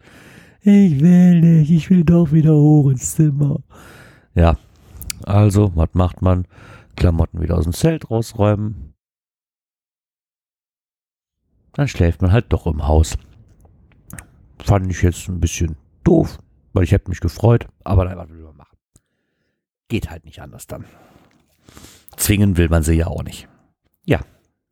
Ich 0.61 0.99
will 0.99 1.41
nicht, 1.41 1.69
ich 1.69 1.89
will 1.91 2.03
doch 2.03 2.31
wieder 2.31 2.55
hoch 2.55 2.89
ins 2.89 3.13
Zimmer. 3.13 3.59
Ja, 4.33 4.57
also, 5.23 5.71
was 5.75 5.89
macht 5.93 6.21
man? 6.21 6.47
Klamotten 6.95 7.41
wieder 7.41 7.57
aus 7.57 7.63
dem 7.63 7.73
Zelt 7.73 8.09
rausräumen. 8.09 8.93
Dann 11.73 11.87
schläft 11.87 12.21
man 12.21 12.31
halt 12.31 12.45
doch 12.49 12.65
im 12.67 12.87
Haus. 12.87 13.17
Fand 14.59 14.89
ich 14.89 15.01
jetzt 15.01 15.27
ein 15.27 15.39
bisschen 15.39 15.75
doof, 16.03 16.39
weil 16.73 16.83
ich 16.83 16.91
hätte 16.91 17.09
mich 17.09 17.19
gefreut, 17.19 17.67
aber 17.83 18.05
nein, 18.05 18.17
was 18.17 18.29
will 18.29 18.43
man 18.43 18.55
machen? 18.55 18.77
Geht 19.89 20.09
halt 20.09 20.25
nicht 20.25 20.41
anders 20.41 20.67
dann. 20.67 20.85
Zwingen 22.15 22.57
will 22.57 22.69
man 22.69 22.83
sie 22.83 22.93
ja 22.93 23.07
auch 23.07 23.23
nicht. 23.23 23.47
Ja, 24.05 24.21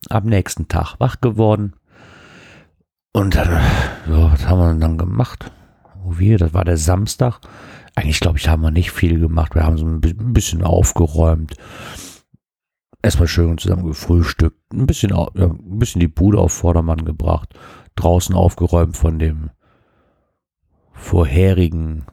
am 0.10 0.26
nächsten 0.26 0.68
Tag 0.68 0.96
wach 1.00 1.20
geworden. 1.20 1.74
Und 3.12 3.36
dann, 3.36 3.50
ja, 3.50 4.32
was 4.32 4.48
haben 4.48 4.60
wir 4.60 4.74
dann 4.74 4.98
gemacht? 4.98 5.52
wo 6.04 6.20
wir, 6.20 6.38
das 6.38 6.54
war 6.54 6.66
der 6.66 6.78
Samstag. 6.78 7.40
Eigentlich, 7.96 8.20
glaube 8.20 8.38
ich, 8.38 8.48
haben 8.48 8.62
wir 8.62 8.72
nicht 8.72 8.92
viel 8.92 9.20
gemacht. 9.20 9.56
Wir 9.56 9.64
haben 9.64 9.78
so 9.78 9.86
ein 9.86 10.02
bisschen 10.02 10.64
aufgeräumt. 10.64 11.56
Erstmal 13.04 13.28
schön 13.28 13.58
zusammen 13.58 13.86
gefrühstückt. 13.86 14.58
Ein 14.72 14.88
bisschen, 14.88 15.12
ja, 15.12 15.28
ein 15.36 15.78
bisschen 15.78 16.00
die 16.00 16.08
Bude 16.08 16.40
auf 16.40 16.54
Vordermann 16.54 17.06
gebracht. 17.06 17.54
Draußen 17.96 18.34
aufgeräumt 18.34 18.98
von 18.98 19.20
dem 19.20 19.52
vorherigen 20.94 22.06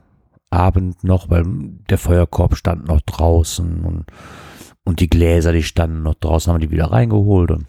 Abend 0.50 1.04
noch, 1.04 1.30
weil 1.30 1.44
der 1.88 1.96
Feuerkorb 1.96 2.56
stand 2.56 2.88
noch 2.88 3.00
draußen 3.02 3.84
und, 3.84 4.06
und 4.84 4.98
die 4.98 5.08
Gläser, 5.08 5.52
die 5.52 5.62
standen 5.62 6.02
noch 6.02 6.14
draußen, 6.14 6.52
haben 6.52 6.60
die 6.60 6.72
wieder 6.72 6.90
reingeholt. 6.90 7.52
Und 7.52 7.66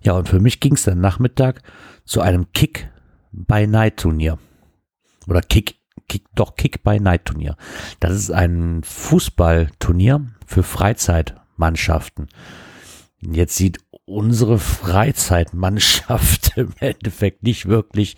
ja, 0.00 0.12
und 0.12 0.28
für 0.28 0.38
mich 0.38 0.60
ging 0.60 0.74
es 0.74 0.84
dann 0.84 1.00
Nachmittag 1.00 1.62
zu 2.04 2.20
einem 2.20 2.52
Kick 2.52 2.88
by 3.32 3.66
Night 3.66 3.96
Turnier 3.96 4.38
oder 5.26 5.40
Kick, 5.40 5.80
Kick, 6.08 6.26
doch 6.36 6.54
Kick 6.54 6.84
by 6.84 7.00
Night 7.00 7.24
Turnier. 7.24 7.56
Das 7.98 8.12
ist 8.12 8.30
ein 8.30 8.82
Fußballturnier 8.84 10.24
für 10.46 10.62
Freizeitmannschaften. 11.54 12.28
Jetzt 13.20 13.56
sieht 13.56 13.78
unsere 14.04 14.58
Freizeitmannschaft 14.58 16.52
im 16.56 16.72
Endeffekt 16.80 17.42
nicht 17.42 17.66
wirklich 17.66 18.16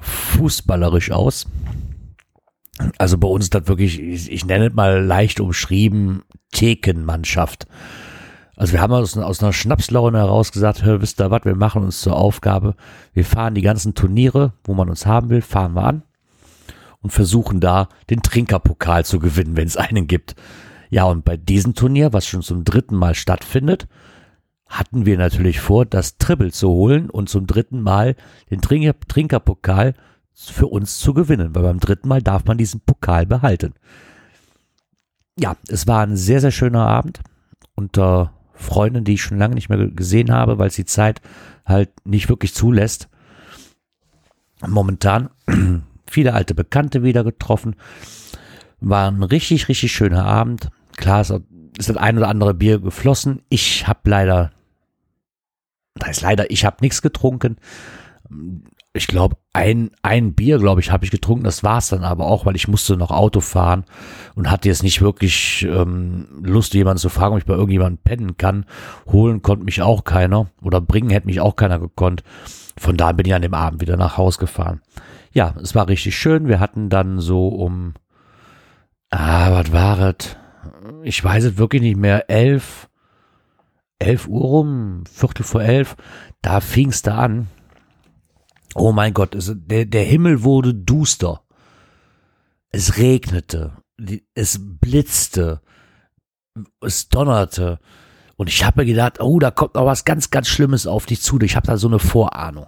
fußballerisch 0.00 1.10
aus. 1.10 1.46
Also 2.98 3.18
bei 3.18 3.28
uns 3.28 3.44
ist 3.44 3.54
das 3.54 3.68
wirklich, 3.68 4.00
ich, 4.00 4.30
ich 4.30 4.44
nenne 4.44 4.68
es 4.68 4.74
mal 4.74 5.04
leicht 5.04 5.40
umschrieben, 5.40 6.22
Thekenmannschaft. 6.52 7.66
Also 8.56 8.74
wir 8.74 8.80
haben 8.80 8.92
aus, 8.92 9.16
aus 9.16 9.42
einer 9.42 9.52
Schnapslaune 9.52 10.18
heraus 10.18 10.52
gesagt, 10.52 10.82
hör, 10.84 11.00
wisst 11.00 11.20
ihr 11.20 11.30
was, 11.30 11.44
wir 11.44 11.54
machen 11.54 11.84
uns 11.84 12.00
zur 12.00 12.16
Aufgabe, 12.16 12.74
wir 13.14 13.24
fahren 13.24 13.54
die 13.54 13.62
ganzen 13.62 13.94
Turniere, 13.94 14.52
wo 14.64 14.74
man 14.74 14.90
uns 14.90 15.06
haben 15.06 15.30
will, 15.30 15.40
fahren 15.40 15.74
wir 15.74 15.84
an 15.84 16.02
und 17.00 17.10
versuchen 17.10 17.60
da 17.60 17.88
den 18.10 18.22
Trinkerpokal 18.22 19.04
zu 19.04 19.18
gewinnen, 19.18 19.56
wenn 19.56 19.66
es 19.66 19.76
einen 19.76 20.06
gibt. 20.06 20.34
Ja, 20.92 21.04
und 21.04 21.24
bei 21.24 21.38
diesem 21.38 21.72
Turnier, 21.72 22.12
was 22.12 22.26
schon 22.26 22.42
zum 22.42 22.64
dritten 22.64 22.96
Mal 22.96 23.14
stattfindet, 23.14 23.88
hatten 24.66 25.06
wir 25.06 25.16
natürlich 25.16 25.58
vor, 25.58 25.86
das 25.86 26.18
Triple 26.18 26.52
zu 26.52 26.68
holen 26.68 27.08
und 27.08 27.30
zum 27.30 27.46
dritten 27.46 27.80
Mal 27.80 28.14
den 28.50 28.60
Trinker 28.60 28.94
Trinkerpokal 29.08 29.94
für 30.34 30.66
uns 30.66 30.98
zu 30.98 31.14
gewinnen, 31.14 31.54
weil 31.54 31.62
beim 31.62 31.80
dritten 31.80 32.08
Mal 32.08 32.20
darf 32.20 32.44
man 32.44 32.58
diesen 32.58 32.80
Pokal 32.80 33.24
behalten. 33.24 33.72
Ja, 35.38 35.56
es 35.66 35.86
war 35.86 36.02
ein 36.02 36.18
sehr, 36.18 36.42
sehr 36.42 36.50
schöner 36.50 36.86
Abend 36.86 37.20
unter 37.74 38.34
Freundin, 38.52 39.04
die 39.04 39.14
ich 39.14 39.22
schon 39.22 39.38
lange 39.38 39.54
nicht 39.54 39.70
mehr 39.70 39.88
gesehen 39.88 40.30
habe, 40.30 40.58
weil 40.58 40.68
es 40.68 40.76
die 40.76 40.84
Zeit 40.84 41.22
halt 41.64 41.88
nicht 42.04 42.28
wirklich 42.28 42.52
zulässt. 42.52 43.08
Momentan 44.60 45.30
viele 46.06 46.34
alte 46.34 46.54
Bekannte 46.54 47.02
wieder 47.02 47.24
getroffen. 47.24 47.76
War 48.80 49.10
ein 49.10 49.22
richtig, 49.22 49.68
richtig 49.70 49.90
schöner 49.92 50.26
Abend. 50.26 50.68
Klar, 50.96 51.20
es 51.20 51.30
ist 51.30 51.88
das 51.88 51.96
ein 51.96 52.18
oder 52.18 52.28
andere 52.28 52.54
Bier 52.54 52.78
geflossen. 52.78 53.42
Ich 53.48 53.86
habe 53.86 54.00
leider, 54.04 54.50
da 55.94 56.06
ist 56.08 56.22
leider, 56.22 56.50
ich 56.50 56.64
habe 56.64 56.76
nichts 56.80 57.02
getrunken 57.02 57.56
ich 58.94 59.06
glaube, 59.06 59.36
ein, 59.54 59.90
ein 60.02 60.34
Bier, 60.34 60.58
glaube 60.58 60.80
ich, 60.80 60.90
habe 60.90 61.04
ich 61.04 61.10
getrunken. 61.10 61.44
Das 61.44 61.64
war 61.64 61.78
es 61.78 61.88
dann 61.88 62.04
aber 62.04 62.26
auch, 62.26 62.44
weil 62.44 62.56
ich 62.56 62.68
musste 62.68 62.96
noch 62.96 63.10
Auto 63.10 63.40
fahren 63.40 63.84
und 64.34 64.50
hatte 64.50 64.68
jetzt 64.68 64.82
nicht 64.82 65.00
wirklich 65.00 65.66
ähm, 65.68 66.28
Lust, 66.42 66.74
jemanden 66.74 67.00
zu 67.00 67.08
fragen, 67.08 67.32
ob 67.32 67.40
ich 67.40 67.46
bei 67.46 67.54
irgendjemandem 67.54 68.02
pennen 68.04 68.36
kann. 68.36 68.66
Holen 69.10 69.40
konnte 69.40 69.64
mich 69.64 69.80
auch 69.80 70.04
keiner 70.04 70.48
oder 70.60 70.80
bringen 70.80 71.10
hätte 71.10 71.26
mich 71.26 71.40
auch 71.40 71.56
keiner 71.56 71.78
gekonnt. 71.78 72.22
Von 72.76 72.96
da 72.96 73.12
bin 73.12 73.26
ich 73.26 73.34
an 73.34 73.42
dem 73.42 73.54
Abend 73.54 73.80
wieder 73.80 73.96
nach 73.96 74.18
Haus 74.18 74.38
gefahren. 74.38 74.82
Ja, 75.32 75.54
es 75.62 75.74
war 75.74 75.88
richtig 75.88 76.16
schön. 76.16 76.48
Wir 76.48 76.60
hatten 76.60 76.90
dann 76.90 77.18
so 77.18 77.48
um, 77.48 77.94
ah, 79.08 79.52
was 79.52 79.72
war 79.72 79.98
es? 80.00 80.36
Ich 81.02 81.22
weiß 81.22 81.44
es 81.44 81.58
wirklich 81.58 81.82
nicht 81.82 81.96
mehr. 81.96 82.30
Elf, 82.30 82.88
elf 83.98 84.28
Uhr 84.28 84.42
rum, 84.42 85.04
Viertel 85.10 85.44
vor 85.44 85.62
elf. 85.62 85.96
Da 86.40 86.60
fing 86.60 86.90
es 86.90 87.02
da 87.02 87.18
an 87.18 87.48
Oh 88.74 88.92
mein 88.92 89.12
Gott, 89.12 89.34
es, 89.34 89.52
der, 89.54 89.84
der 89.84 90.04
Himmel 90.04 90.42
wurde 90.42 90.74
duster. 90.74 91.42
Es 92.70 92.96
regnete, 92.96 93.72
es 94.34 94.58
blitzte, 94.62 95.60
es 96.80 97.08
donnerte. 97.08 97.80
Und 98.36 98.48
ich 98.48 98.64
habe 98.64 98.80
mir 98.80 98.86
gedacht, 98.86 99.20
oh, 99.20 99.38
da 99.38 99.50
kommt 99.50 99.74
noch 99.74 99.84
was 99.84 100.04
ganz, 100.04 100.30
ganz 100.30 100.48
Schlimmes 100.48 100.86
auf 100.86 101.04
dich 101.04 101.20
zu. 101.20 101.38
Ich 101.40 101.54
habe 101.54 101.66
da 101.66 101.76
so 101.76 101.86
eine 101.86 101.98
Vorahnung. 101.98 102.66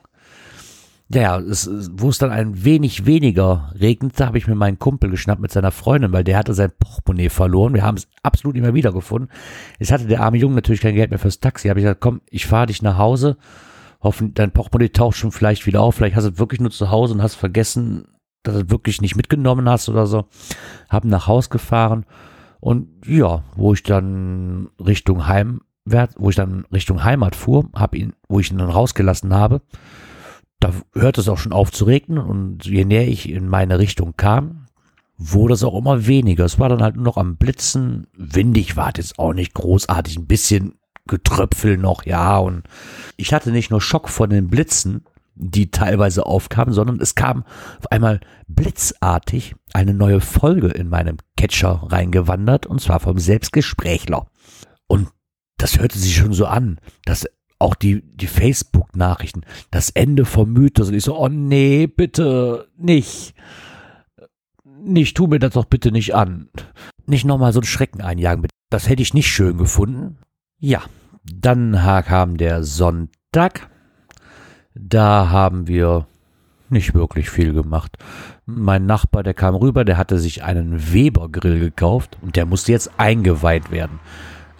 Ja, 1.13 1.39
es, 1.39 1.69
wo 1.93 2.09
es 2.09 2.19
dann 2.19 2.31
ein 2.31 2.65
wenig 2.65 3.05
weniger 3.05 3.73
regnete, 3.79 4.27
habe 4.27 4.39
ich 4.39 4.47
mir 4.47 4.55
meinen 4.55 4.79
Kumpel 4.79 5.11
geschnappt 5.11 5.43
mit 5.43 5.53
seiner 5.53 5.71
Freundin, 5.71 6.13
weil 6.13 6.25
der 6.25 6.39
hatte 6.39 6.55
sein 6.55 6.73
Portemonnaie 6.79 7.29
verloren. 7.29 7.75
Wir 7.75 7.83
haben 7.83 7.99
es 7.99 8.09
absolut 8.23 8.55
nicht 8.55 8.63
mehr 8.63 8.75
wiedergefunden. 8.75 9.31
Jetzt 9.79 9.93
hatte 9.93 10.07
der 10.07 10.23
arme 10.23 10.39
Junge 10.39 10.55
natürlich 10.55 10.81
kein 10.81 10.95
Geld 10.95 11.11
mehr 11.11 11.19
fürs 11.19 11.41
Taxi. 11.41 11.69
Habe 11.69 11.81
ich 11.81 11.85
gesagt, 11.85 12.01
komm, 12.01 12.23
ich 12.31 12.47
fahre 12.47 12.67
dich 12.67 12.81
nach 12.81 12.97
Hause 12.97 13.37
hoffen, 14.05 14.35
dein 14.35 14.53
Portemonnaie 14.53 14.91
taucht 14.91 15.17
schon 15.17 15.33
vielleicht 15.33 15.67
wieder 15.67 15.81
auf, 15.81 15.97
vielleicht 15.97 16.15
hast 16.15 16.25
du 16.25 16.31
es 16.31 16.39
wirklich 16.39 16.61
nur 16.61 16.71
zu 16.71 16.91
Hause 16.91 17.15
und 17.15 17.23
hast 17.23 17.35
vergessen, 17.35 18.07
dass 18.45 18.55
du 18.55 18.61
es 18.61 18.71
wirklich 18.71 19.01
nicht 19.01 19.17
mitgenommen 19.17 19.69
hast 19.69 19.89
oder 19.89 20.07
so. 20.07 20.27
Hab 20.89 21.05
nach 21.05 21.27
Haus 21.27 21.51
gefahren 21.51 22.05
und 22.61 22.89
ja, 23.07 23.43
wo 23.57 23.73
ich 23.73 23.83
dann 23.83 24.69
Richtung 24.79 25.27
Heim, 25.27 25.63
wo 25.85 26.31
ich 26.31 26.37
dann 26.37 26.65
Richtung 26.73 27.03
Heimat 27.03 27.35
fuhr, 27.35 27.69
hab 27.75 27.95
ihn, 27.95 28.13
wo 28.29 28.41
ich 28.41 28.51
ihn 28.51 28.59
dann 28.59 28.71
rausgelassen 28.71 29.35
habe, 29.35 29.63
da 30.65 30.73
hörte 30.95 31.21
es 31.21 31.29
auch 31.29 31.37
schon 31.37 31.53
auf 31.53 31.71
zu 31.71 31.85
regnen 31.85 32.19
und 32.19 32.65
je 32.65 32.87
näher 32.87 33.07
ich 33.07 33.29
in 33.29 33.49
meine 33.49 33.79
Richtung 33.79 34.15
kam, 34.17 34.65
wurde 35.19 35.55
es 35.55 35.63
auch 35.63 35.77
immer 35.77 36.07
weniger. 36.07 36.47
Es 36.47 36.59
war 36.59 36.71
dann 36.71 36.83
halt 36.83 36.97
nur 36.97 37.05
noch 37.05 37.19
am 37.19 37.37
Blitzen. 37.37 38.07
Windig 38.17 38.75
war 38.75 38.89
es 38.89 38.95
jetzt 38.97 39.19
auch 39.19 39.35
nicht 39.35 39.53
großartig. 39.53 40.17
Ein 40.17 40.27
bisschen 40.27 40.79
Getröpfel 41.07 41.77
noch, 41.77 42.07
ja. 42.07 42.39
Und 42.39 42.63
ich 43.19 43.35
hatte 43.35 43.51
nicht 43.51 43.71
nur 43.71 43.83
Schock 43.83 44.09
von 44.09 44.31
den 44.31 44.49
Blitzen, 44.49 45.05
die 45.35 45.71
teilweise 45.71 46.25
aufkamen, 46.25 46.73
sondern 46.73 46.99
es 46.99 47.15
kam 47.15 47.45
auf 47.79 47.93
einmal 47.93 48.21
blitzartig 48.49 49.55
eine 49.75 49.93
neue 49.93 50.23
Folge 50.23 50.69
in 50.69 50.89
meinem 50.89 51.19
Catcher 51.37 51.83
reingewandert 51.89 52.65
und 52.65 52.81
zwar 52.81 53.01
vom 53.01 53.19
Selbstgesprächler. 53.19 54.29
Und 54.87 55.09
das 55.59 55.79
hörte 55.79 55.99
sich 55.99 56.17
schon 56.17 56.33
so 56.33 56.47
an, 56.47 56.81
dass 57.05 57.27
auch 57.59 57.75
die, 57.75 58.03
die 58.17 58.29
Facebook-Nachrichten, 58.95 59.43
das 59.71 59.91
Ende 59.91 60.25
vom 60.25 60.53
Mythos. 60.53 60.89
Und 60.89 60.95
ich 60.95 61.05
so, 61.05 61.19
oh 61.19 61.29
nee, 61.29 61.87
bitte 61.87 62.69
nicht. 62.77 63.35
Nicht, 64.83 65.17
tu 65.17 65.27
mir 65.27 65.39
das 65.39 65.55
doch 65.55 65.65
bitte 65.65 65.93
nicht 65.93 66.15
an. 66.15 66.49
Nicht 67.07 67.25
nochmal 67.25 67.53
so 67.53 67.61
einen 67.61 67.67
Schrecken 67.67 68.03
einjagen. 68.03 68.47
Das 68.71 68.89
hätte 68.89 69.03
ich 69.03 69.15
nicht 69.15 69.29
schön 69.29 69.57
gefunden. 69.57 70.19
Ja, 70.59 70.83
dann 71.25 71.73
kam 72.07 72.37
der 72.37 72.65
Sonntag. 72.65 73.69
Da 74.75 75.31
haben 75.31 75.67
wir 75.69 76.07
nicht 76.69 76.95
wirklich 76.95 77.31
viel 77.31 77.53
gemacht. 77.53 77.97
Mein 78.47 78.87
Nachbar, 78.87 79.23
der 79.23 79.35
kam 79.35 79.55
rüber, 79.55 79.85
der 79.85 79.97
hatte 79.97 80.19
sich 80.19 80.43
einen 80.43 80.93
Weber-Grill 80.93 81.61
gekauft 81.61 82.19
und 82.21 82.37
der 82.37 82.47
musste 82.47 82.73
jetzt 82.73 82.91
eingeweiht 82.99 83.71
werden. 83.71 84.01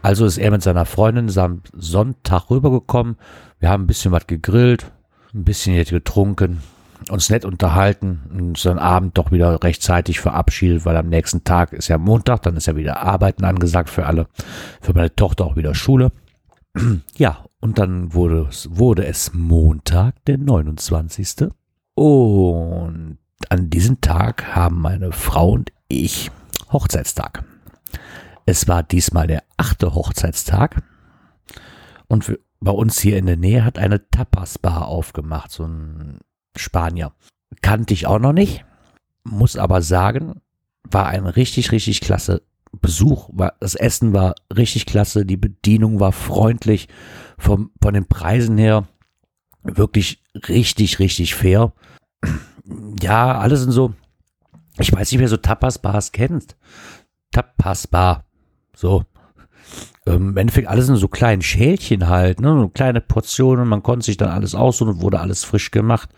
Also 0.05 0.27
ist 0.27 0.37
er 0.37 0.51
mit 0.51 0.63
seiner 0.63 0.85
Freundin 0.85 1.35
am 1.39 1.63
Sonntag 1.73 2.51
rübergekommen. 2.51 3.17
Wir 3.59 3.71
haben 3.71 3.85
ein 3.85 3.87
bisschen 3.87 4.13
was 4.13 4.27
gegrillt, 4.27 4.93
ein 5.33 5.45
bisschen 5.45 5.83
getrunken, 5.83 6.61
uns 7.09 7.31
nett 7.31 7.47
unterhalten 7.47 8.21
und 8.31 8.63
dann 8.67 8.79
Abend 8.79 9.17
doch 9.17 9.33
wieder 9.33 9.63
rechtzeitig 9.63 10.21
verabschiedet, 10.21 10.85
weil 10.85 10.99
am 10.99 11.09
nächsten 11.09 11.45
Tag 11.45 11.73
ist 11.73 11.89
ja 11.89 11.97
Montag, 11.97 12.43
dann 12.43 12.55
ist 12.55 12.67
ja 12.67 12.77
wieder 12.77 13.01
Arbeiten 13.01 13.47
angesagt 13.47 13.89
für 13.89 14.05
alle, 14.05 14.27
für 14.83 14.93
meine 14.93 15.17
Tochter 15.17 15.47
auch 15.47 15.57
wieder 15.57 15.75
Schule. 15.75 16.13
Ja, 17.17 17.47
und 17.61 17.79
dann 17.79 18.13
wurde 18.13 18.47
es, 18.51 18.69
wurde 18.71 19.07
es 19.07 19.33
Montag, 19.33 20.23
der 20.27 20.37
29. 20.37 21.49
Und 21.95 23.17
an 23.49 23.71
diesem 23.71 24.03
Tag 24.03 24.55
haben 24.55 24.83
meine 24.83 25.13
Frau 25.13 25.53
und 25.53 25.73
ich 25.89 26.31
Hochzeitstag. 26.71 27.45
Es 28.47 28.69
war 28.69 28.83
diesmal 28.83 29.27
der 29.27 29.43
achte 29.57 29.95
Hochzeitstag 29.95 30.83
und 32.09 32.39
bei 32.61 32.73
uns 32.73 33.01
hier 33.01 33.19
in 33.19 33.27
der 33.27 33.37
Nähe 33.37 33.65
hat 33.65 33.79
eine 33.79 34.09
Tapas-Bar 34.09 34.89
aufgemacht, 34.89 35.51
so 35.51 35.65
ein 35.65 36.21
Spanier. 36.57 37.13
Kannte 37.63 37.95
ich 37.95 38.07
auch 38.07 38.19
noch 38.19 38.33
nicht, 38.33 38.65
muss 39.23 39.57
aber 39.57 39.83
sagen, 39.83 40.41
war 40.83 41.07
ein 41.07 41.27
richtig, 41.27 41.73
richtig 41.73 42.01
klasse 42.01 42.43
Besuch. 42.73 43.31
Das 43.61 43.75
Essen 43.75 44.13
war 44.13 44.35
richtig 44.55 44.87
klasse, 44.87 45.25
die 45.27 45.37
Bedienung 45.37 46.01
war 46.01 46.13
freundlich, 46.13 46.89
vom, 47.39 47.71
von 47.83 47.95
den 47.95 48.07
Preisen 48.07 48.59
her 48.59 48.87
wirklich 49.63 50.23
richtig, 50.49 50.99
richtig 50.99 51.35
fair. 51.35 51.73
Ja, 53.01 53.39
alles 53.39 53.61
sind 53.61 53.73
so, 53.73 53.95
ich 54.79 54.93
weiß 54.93 55.11
nicht, 55.11 55.21
wer 55.21 55.29
so 55.29 55.37
Tapas-Bars 55.37 56.13
kennt. 56.13 56.57
Tapas-Bar. 57.33 58.25
So. 58.75 59.05
Ähm, 60.07 60.31
Im 60.31 60.37
Endeffekt 60.37 60.69
alles 60.69 60.89
in 60.89 60.97
so 60.97 61.09
kleinen 61.09 61.43
Schälchen 61.43 62.09
halt, 62.09 62.41
ne? 62.41 62.61
So 62.61 62.69
kleine 62.69 63.01
Portionen, 63.01 63.67
man 63.69 63.83
konnte 63.83 64.05
sich 64.05 64.17
dann 64.17 64.29
alles 64.29 64.55
aussuchen 64.55 64.95
und 64.95 65.03
wurde 65.03 65.21
alles 65.21 65.45
frisch 65.45 65.71
gemacht. 65.71 66.11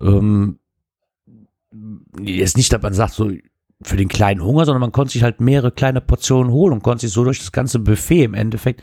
Ähm, 0.00 0.58
jetzt 2.20 2.56
nicht, 2.56 2.72
dass 2.72 2.82
man 2.82 2.94
sagt, 2.94 3.12
so 3.14 3.30
für 3.82 3.96
den 3.96 4.08
kleinen 4.08 4.42
Hunger, 4.42 4.64
sondern 4.64 4.80
man 4.80 4.92
konnte 4.92 5.12
sich 5.12 5.22
halt 5.22 5.40
mehrere 5.40 5.72
kleine 5.72 6.00
Portionen 6.00 6.52
holen 6.52 6.72
und 6.72 6.82
konnte 6.82 7.02
sich 7.02 7.12
so 7.12 7.24
durch 7.24 7.38
das 7.38 7.52
ganze 7.52 7.78
Buffet 7.78 8.24
im 8.24 8.34
Endeffekt 8.34 8.82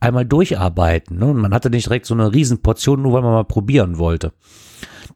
einmal 0.00 0.26
durcharbeiten. 0.26 1.18
Ne? 1.18 1.26
Und 1.26 1.38
man 1.38 1.54
hatte 1.54 1.70
nicht 1.70 1.86
direkt 1.86 2.06
so 2.06 2.14
eine 2.14 2.32
riesen 2.32 2.60
Portion, 2.60 3.02
nur 3.02 3.14
weil 3.14 3.22
man 3.22 3.32
mal 3.32 3.44
probieren 3.44 3.98
wollte. 3.98 4.32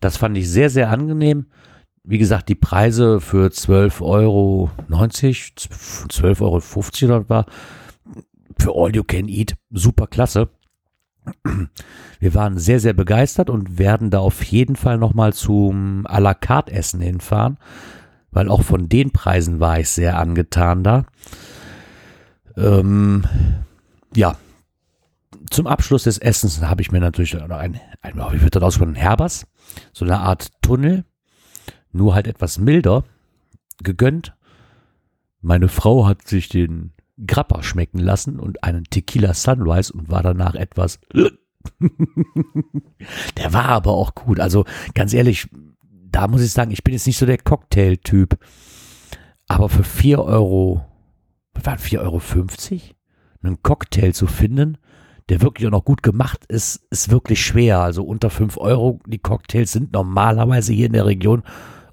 Das 0.01 0.17
fand 0.17 0.39
ich 0.39 0.49
sehr, 0.49 0.71
sehr 0.71 0.91
angenehm. 0.91 1.47
Wie 2.09 2.19
gesagt, 2.19 2.49
die 2.49 2.55
Preise 2.55 3.21
für 3.21 3.49
12,90 3.49 4.01
Euro, 4.03 4.71
12,50 4.89 6.41
Euro 6.41 6.61
dort 7.09 7.29
war, 7.29 7.47
für 8.57 8.73
All 8.77 8.95
You 8.95 9.03
Can 9.03 9.29
Eat, 9.29 9.57
super 9.71 10.07
klasse. 10.07 10.49
Wir 12.21 12.35
waren 12.35 12.59
sehr, 12.59 12.79
sehr 12.79 12.93
begeistert 12.93 13.51
und 13.51 13.79
werden 13.79 14.11
da 14.11 14.21
auf 14.21 14.45
jeden 14.45 14.77
Fall 14.77 14.99
nochmal 14.99 15.33
zum 15.33 16.07
à 16.07 16.21
la 16.21 16.35
carte 16.35 16.73
Essen 16.73 17.01
hinfahren, 17.01 17.59
weil 18.31 18.49
auch 18.49 18.63
von 18.63 18.89
den 18.89 19.11
Preisen 19.11 19.59
war 19.59 19.81
ich 19.81 19.91
sehr 19.91 20.17
angetan 20.17 20.85
da. 20.85 21.07
Ähm, 22.57 23.25
ja, 24.15 24.37
zum 25.51 25.67
Abschluss 25.67 26.05
des 26.05 26.19
Essens 26.19 26.63
habe 26.63 26.83
ich 26.83 26.93
mir 26.93 27.01
natürlich 27.01 27.35
noch 27.35 27.51
ein, 27.51 27.81
ein 28.01 28.15
wie 28.31 28.43
wird 28.43 28.55
das 28.55 28.63
ausgesprochen, 28.63 28.95
Herbers, 28.95 29.49
so 29.93 30.05
eine 30.05 30.21
Art 30.21 30.53
Tunnel 30.63 31.05
nur 31.97 32.15
halt 32.15 32.27
etwas 32.27 32.59
milder, 32.59 33.05
gegönnt. 33.83 34.35
Meine 35.41 35.69
Frau 35.69 36.07
hat 36.07 36.27
sich 36.27 36.49
den 36.49 36.93
Grappa 37.27 37.63
schmecken 37.63 37.99
lassen 37.99 38.39
und 38.39 38.63
einen 38.63 38.85
Tequila 38.85 39.35
Sunrise 39.35 39.93
und 39.93 40.11
war 40.11 40.23
danach 40.23 40.55
etwas. 40.55 41.01
Der 43.37 43.53
war 43.53 43.67
aber 43.67 43.93
auch 43.93 44.15
gut. 44.15 44.41
Also 44.41 44.65
ganz 44.95 45.13
ehrlich, 45.15 45.49
da 45.83 46.29
muss 46.29 46.43
ich 46.43 46.53
sagen, 46.53 46.71
ich 46.71 46.85
bin 46.85 46.95
jetzt 46.95 47.07
nicht 47.07 47.19
so 47.19 47.27
der 47.27 47.39
Cocktail-Typ. 47.39 48.39
Aber 49.49 49.69
für 49.69 49.85
4 49.85 50.23
Euro, 50.23 50.85
waren 51.55 51.79
4,50 51.79 52.01
Euro, 52.01 52.21
einen 53.43 53.63
Cocktail 53.63 54.13
zu 54.13 54.27
finden, 54.27 54.79
der 55.29 55.41
wirklich 55.41 55.67
auch 55.67 55.73
noch 55.73 55.85
gut 55.85 56.03
gemacht 56.03 56.45
ist, 56.47 56.87
ist 56.91 57.11
wirklich 57.11 57.45
schwer. 57.45 57.81
Also 57.81 58.05
unter 58.05 58.31
5 58.31 58.59
Euro, 58.59 59.01
die 59.07 59.19
Cocktails 59.19 59.73
sind 59.73 59.93
normalerweise 59.93 60.73
hier 60.73 60.87
in 60.87 60.93
der 60.93 61.07
Region 61.07 61.43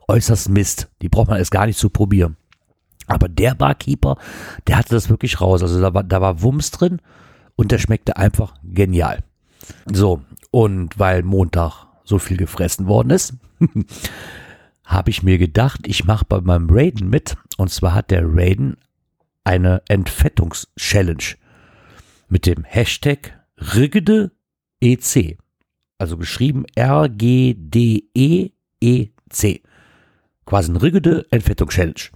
äußerst 0.08 0.50
Mist. 0.50 0.90
Die 1.02 1.10
braucht 1.10 1.30
man 1.30 1.40
erst 1.40 1.52
gar 1.52 1.66
nicht 1.66 1.80
zu 1.80 1.90
probieren. 1.90 2.38
Aber 3.08 3.28
der 3.28 3.56
Barkeeper, 3.56 4.18
der 4.68 4.78
hatte 4.78 4.96
das 4.96 5.10
wirklich 5.10 5.42
raus. 5.42 5.62
Also 5.62 5.82
da 5.82 5.94
war, 5.94 6.04
da 6.04 6.22
war 6.22 6.42
Wumms 6.42 6.72
drin 6.72 7.02
und 7.56 7.72
der 7.72 7.80
schmeckte 7.80 8.18
einfach 8.18 8.56
genial. 8.64 9.20
So, 9.92 10.22
und 10.52 10.98
weil 11.00 11.24
Montag 11.24 11.88
so 12.04 12.20
viel 12.20 12.38
gefressen 12.38 12.88
worden 12.88 13.10
ist, 13.10 13.34
habe 14.86 15.10
ich 15.10 15.24
mir 15.24 15.38
gedacht, 15.38 15.82
ich 15.86 16.06
mache 16.06 16.26
bei 16.28 16.42
meinem 16.42 16.68
Raiden 16.70 17.10
mit. 17.10 17.36
Und 17.58 17.70
zwar 17.70 17.94
hat 17.94 18.12
der 18.12 18.24
Raiden 18.26 18.78
eine 19.44 19.82
Entfettungs-Challenge 19.88 21.24
mit 22.28 22.46
dem 22.46 22.64
Hashtag 22.64 23.40
RGDEC. 23.60 25.38
Also 25.98 26.18
geschrieben 26.18 26.66
R-G-D-E-E-C. 26.76 27.64
Quasi 30.46 30.72
ein 30.72 30.78
rigide 30.78 31.26
Entfettung-Challenge. 31.32 32.10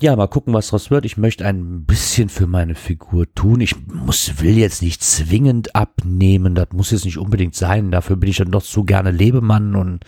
Ja, 0.00 0.16
mal 0.16 0.26
gucken, 0.26 0.52
was 0.52 0.66
daraus 0.66 0.90
wird. 0.90 1.04
Ich 1.04 1.16
möchte 1.16 1.46
ein 1.46 1.84
bisschen 1.84 2.28
für 2.28 2.48
meine 2.48 2.74
Figur 2.74 3.32
tun. 3.34 3.60
Ich 3.60 3.86
muss, 3.86 4.40
will 4.40 4.58
jetzt 4.58 4.82
nicht 4.82 5.02
zwingend 5.02 5.76
abnehmen. 5.76 6.56
Das 6.56 6.68
muss 6.72 6.90
jetzt 6.90 7.04
nicht 7.04 7.18
unbedingt 7.18 7.54
sein. 7.54 7.92
Dafür 7.92 8.16
bin 8.16 8.28
ich 8.28 8.38
dann 8.38 8.50
doch 8.50 8.64
zu 8.64 8.82
gerne 8.82 9.12
Lebemann. 9.12 9.76
Und 9.76 10.04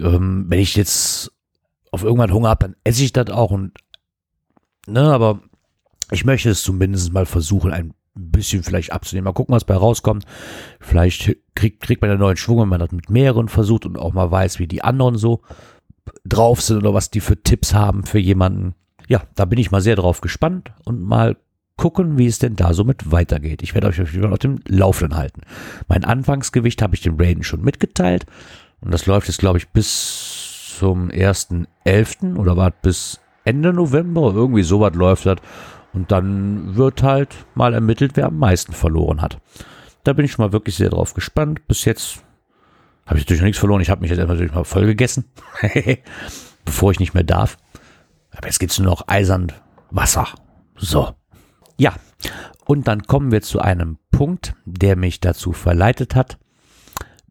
ähm, 0.00 0.46
wenn 0.48 0.60
ich 0.60 0.76
jetzt 0.76 1.30
auf 1.90 2.04
irgendwann 2.04 2.32
Hunger 2.32 2.48
habe, 2.48 2.68
dann 2.68 2.76
esse 2.84 3.04
ich 3.04 3.12
das 3.12 3.28
auch. 3.28 3.50
Und 3.50 3.72
ne, 4.86 5.12
aber 5.12 5.40
ich 6.10 6.24
möchte 6.24 6.48
es 6.48 6.62
zumindest 6.62 7.12
mal 7.12 7.26
versuchen, 7.26 7.70
ein 7.70 7.94
bisschen 8.14 8.62
vielleicht 8.62 8.92
abzunehmen. 8.92 9.24
Mal 9.24 9.32
gucken, 9.32 9.54
was 9.54 9.64
bei 9.64 9.76
rauskommt. 9.76 10.24
Vielleicht 10.80 11.36
kriegt, 11.54 11.82
kriegt 11.82 12.00
man 12.00 12.10
einen 12.10 12.20
neuen 12.20 12.38
Schwung, 12.38 12.60
wenn 12.60 12.68
man 12.68 12.80
das 12.80 12.92
mit 12.92 13.10
mehreren 13.10 13.48
versucht 13.48 13.84
und 13.84 13.98
auch 13.98 14.14
mal 14.14 14.30
weiß, 14.30 14.58
wie 14.58 14.66
die 14.66 14.82
anderen 14.82 15.18
so 15.18 15.42
drauf 16.24 16.60
sind 16.60 16.78
oder 16.78 16.94
was 16.94 17.10
die 17.10 17.20
für 17.20 17.42
Tipps 17.42 17.74
haben 17.74 18.04
für 18.04 18.18
jemanden. 18.18 18.74
Ja, 19.08 19.22
da 19.34 19.44
bin 19.44 19.58
ich 19.58 19.70
mal 19.70 19.80
sehr 19.80 19.96
drauf 19.96 20.20
gespannt 20.20 20.72
und 20.84 21.02
mal 21.02 21.36
gucken, 21.76 22.18
wie 22.18 22.26
es 22.26 22.38
denn 22.38 22.56
da 22.56 22.72
somit 22.72 23.10
weitergeht. 23.10 23.62
Ich 23.62 23.74
werde 23.74 23.88
euch 23.88 24.00
auf 24.00 24.12
jeden 24.12 24.22
Fall 24.22 24.32
auf 24.32 24.38
dem 24.38 24.60
Laufenden 24.66 25.18
halten. 25.18 25.42
Mein 25.88 26.04
Anfangsgewicht 26.04 26.82
habe 26.82 26.94
ich 26.94 27.00
dem 27.00 27.16
Raiden 27.18 27.42
schon 27.42 27.62
mitgeteilt 27.62 28.26
und 28.80 28.92
das 28.92 29.06
läuft 29.06 29.28
jetzt, 29.28 29.38
glaube 29.38 29.58
ich, 29.58 29.68
bis 29.68 30.76
zum 30.78 31.08
1.11. 31.08 32.36
oder 32.36 32.56
war 32.56 32.70
bis 32.70 33.20
Ende 33.44 33.72
November, 33.72 34.32
irgendwie 34.34 34.62
sowas 34.62 34.94
läuft 34.94 35.26
das. 35.26 35.36
Und 35.92 36.10
dann 36.10 36.74
wird 36.74 37.02
halt 37.02 37.46
mal 37.54 37.72
ermittelt, 37.72 38.12
wer 38.16 38.26
am 38.26 38.38
meisten 38.38 38.72
verloren 38.72 39.22
hat. 39.22 39.38
Da 40.02 40.12
bin 40.12 40.24
ich 40.24 40.38
mal 40.38 40.52
wirklich 40.52 40.74
sehr 40.74 40.90
drauf 40.90 41.14
gespannt. 41.14 41.66
Bis 41.68 41.84
jetzt 41.84 42.22
habe 43.06 43.18
ich 43.18 43.24
natürlich 43.24 43.40
noch 43.40 43.46
nichts 43.46 43.58
verloren. 43.58 43.80
Ich 43.80 43.90
habe 43.90 44.00
mich 44.00 44.10
jetzt 44.10 44.18
natürlich 44.18 44.54
mal 44.54 44.64
voll 44.64 44.86
gegessen, 44.86 45.24
bevor 46.64 46.90
ich 46.90 47.00
nicht 47.00 47.14
mehr 47.14 47.24
darf. 47.24 47.58
Aber 48.30 48.46
jetzt 48.46 48.58
gibt's 48.58 48.78
nur 48.78 48.90
noch 48.90 49.08
eisern 49.08 49.52
Wasser. 49.90 50.28
So. 50.76 51.14
Ja. 51.78 51.94
Und 52.64 52.88
dann 52.88 53.02
kommen 53.02 53.30
wir 53.30 53.42
zu 53.42 53.60
einem 53.60 53.98
Punkt, 54.10 54.54
der 54.64 54.96
mich 54.96 55.20
dazu 55.20 55.52
verleitet 55.52 56.14
hat, 56.14 56.38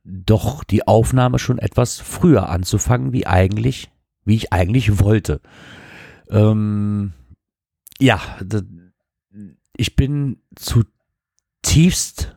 doch 0.04 0.64
die 0.64 0.88
Aufnahme 0.88 1.40
schon 1.40 1.58
etwas 1.58 2.00
früher 2.00 2.50
anzufangen, 2.50 3.14
wie 3.14 3.26
eigentlich, 3.26 3.90
wie 4.26 4.36
ich 4.36 4.54
eigentlich 4.54 5.00
wollte. 5.00 5.42
Ähm, 6.30 7.14
ja, 8.00 8.20
ich 9.76 9.96
bin 9.96 10.42
zutiefst 10.56 12.36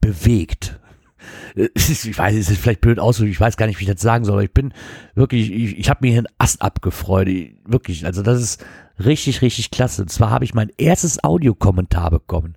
bewegt 0.00 0.80
ich 1.74 2.18
weiß, 2.18 2.34
es 2.36 2.50
ist 2.50 2.60
vielleicht 2.60 2.80
blöd 2.80 2.98
aus, 2.98 3.20
ich 3.20 3.40
weiß 3.40 3.56
gar 3.56 3.66
nicht, 3.66 3.78
wie 3.78 3.84
ich 3.84 3.90
das 3.90 4.00
sagen 4.00 4.24
soll, 4.24 4.34
aber 4.34 4.44
ich 4.44 4.52
bin 4.52 4.72
wirklich, 5.14 5.50
ich, 5.52 5.78
ich 5.78 5.90
habe 5.90 6.00
mir 6.02 6.10
hier 6.10 6.18
einen 6.18 6.34
Ast 6.38 6.62
abgefreut, 6.62 7.28
wirklich, 7.64 8.06
also 8.06 8.22
das 8.22 8.40
ist 8.40 8.64
richtig, 9.04 9.42
richtig 9.42 9.70
klasse. 9.70 10.02
Und 10.02 10.08
zwar 10.08 10.30
habe 10.30 10.44
ich 10.44 10.54
mein 10.54 10.70
erstes 10.78 11.22
Audiokommentar 11.22 12.10
bekommen. 12.10 12.56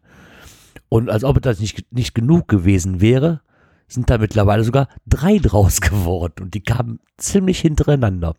Und 0.90 1.10
als 1.10 1.24
ob 1.24 1.42
das 1.42 1.60
nicht, 1.60 1.92
nicht 1.92 2.14
genug 2.14 2.48
gewesen 2.48 3.02
wäre, 3.02 3.42
sind 3.88 4.10
da 4.10 4.18
mittlerweile 4.18 4.64
sogar 4.64 4.88
drei 5.06 5.38
draus 5.38 5.82
geworden 5.82 6.44
und 6.44 6.54
die 6.54 6.64
kamen 6.64 7.00
ziemlich 7.18 7.60
hintereinander. 7.60 8.36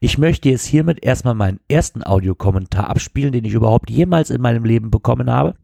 Ich 0.00 0.18
möchte 0.18 0.48
jetzt 0.48 0.66
hiermit 0.66 1.02
erstmal 1.02 1.34
meinen 1.34 1.60
ersten 1.68 2.02
Audiokommentar 2.02 2.88
abspielen, 2.90 3.32
den 3.32 3.44
ich 3.44 3.54
überhaupt 3.54 3.90
jemals 3.90 4.30
in 4.30 4.40
meinem 4.40 4.64
Leben 4.64 4.90
bekommen 4.90 5.30
habe. 5.30 5.54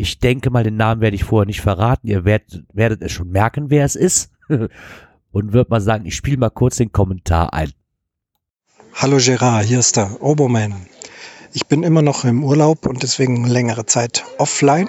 Ich 0.00 0.20
denke 0.20 0.50
mal, 0.50 0.62
den 0.62 0.76
Namen 0.76 1.00
werde 1.00 1.16
ich 1.16 1.24
vorher 1.24 1.44
nicht 1.44 1.60
verraten. 1.60 2.06
Ihr 2.06 2.24
werdet, 2.24 2.62
werdet 2.72 3.02
es 3.02 3.10
schon 3.10 3.30
merken, 3.30 3.68
wer 3.68 3.84
es 3.84 3.96
ist. 3.96 4.30
und 4.48 5.52
würde 5.52 5.70
mal 5.70 5.80
sagen, 5.80 6.06
ich 6.06 6.14
spiele 6.14 6.36
mal 6.36 6.50
kurz 6.50 6.76
den 6.76 6.92
Kommentar 6.92 7.52
ein. 7.52 7.72
Hallo 8.94 9.16
Gerard, 9.16 9.64
hier 9.64 9.80
ist 9.80 9.96
der 9.96 10.22
Oberman. 10.22 10.86
Ich 11.52 11.66
bin 11.66 11.82
immer 11.82 12.00
noch 12.00 12.24
im 12.24 12.44
Urlaub 12.44 12.86
und 12.86 13.02
deswegen 13.02 13.44
längere 13.44 13.86
Zeit 13.86 14.24
offline 14.38 14.88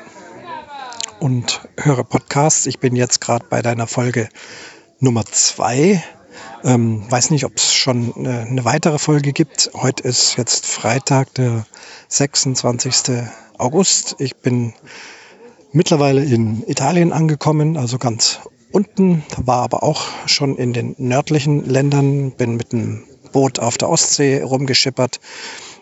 und 1.19 1.67
höre 1.80 2.04
Podcasts. 2.04 2.67
Ich 2.67 2.78
bin 2.78 2.95
jetzt 2.95 3.19
gerade 3.19 3.48
bei 3.50 3.63
deiner 3.63 3.88
Folge 3.88 4.30
Nummer 5.00 5.26
zwei. 5.26 6.04
Ähm, 6.63 7.10
weiß 7.10 7.32
nicht, 7.32 7.45
ob 7.45 7.56
es 7.56 7.74
schon 7.74 8.13
eine, 8.15 8.41
eine 8.41 8.65
weitere 8.65 9.00
Folge 9.00 9.32
gibt. 9.32 9.72
Heute 9.74 10.04
ist 10.04 10.38
jetzt 10.38 10.65
Freitag, 10.65 11.34
der 11.36 11.65
26. 12.10 13.24
August. 13.58 14.15
Ich 14.19 14.36
bin 14.36 14.74
mittlerweile 15.72 16.24
in 16.24 16.63
Italien 16.67 17.13
angekommen, 17.13 17.78
also 17.78 17.98
ganz 17.98 18.39
unten, 18.72 19.24
war 19.38 19.63
aber 19.63 19.84
auch 19.84 20.08
schon 20.26 20.58
in 20.58 20.74
den 20.74 20.95
nördlichen 20.98 21.65
Ländern, 21.65 22.32
bin 22.32 22.56
mit 22.56 22.74
einem 22.74 23.04
Boot 23.32 23.60
auf 23.60 23.78
der 23.78 23.89
Ostsee 23.89 24.41
rumgeschippert 24.41 25.19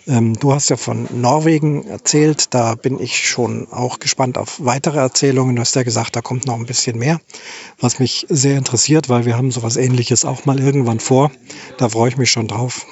ähm, 0.07 0.33
du 0.33 0.53
hast 0.53 0.69
ja 0.69 0.77
von 0.77 1.07
Norwegen 1.11 1.85
erzählt, 1.87 2.53
da 2.53 2.75
bin 2.75 2.99
ich 2.99 3.27
schon 3.27 3.67
auch 3.71 3.99
gespannt 3.99 4.37
auf 4.37 4.63
weitere 4.63 4.99
Erzählungen. 4.99 5.55
Du 5.55 5.61
hast 5.61 5.75
ja 5.75 5.83
gesagt, 5.83 6.15
da 6.15 6.21
kommt 6.21 6.45
noch 6.45 6.55
ein 6.55 6.65
bisschen 6.65 6.97
mehr, 6.97 7.19
was 7.79 7.99
mich 7.99 8.25
sehr 8.29 8.57
interessiert, 8.57 9.09
weil 9.09 9.25
wir 9.25 9.37
haben 9.37 9.51
sowas 9.51 9.77
ähnliches 9.77 10.25
auch 10.25 10.45
mal 10.45 10.59
irgendwann 10.59 10.99
vor. 10.99 11.31
Da 11.77 11.89
freue 11.89 12.09
ich 12.09 12.17
mich 12.17 12.31
schon 12.31 12.47
drauf. 12.47 12.85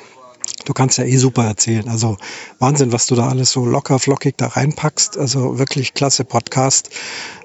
Du 0.66 0.74
kannst 0.74 0.98
ja 0.98 1.06
eh 1.06 1.18
super 1.18 1.46
erzählen. 1.46 1.88
Also 1.88 2.18
Wahnsinn, 2.60 2.92
was 2.92 3.06
du 3.08 3.16
da 3.16 3.30
alles 3.30 3.52
so 3.52 3.66
locker, 3.66 4.00
flockig 4.00 4.36
da 4.38 4.48
reinpackst. 4.48 5.18
Also 5.18 5.58
wirklich 5.60 5.94
klasse 5.94 6.26
Podcast. 6.26 6.90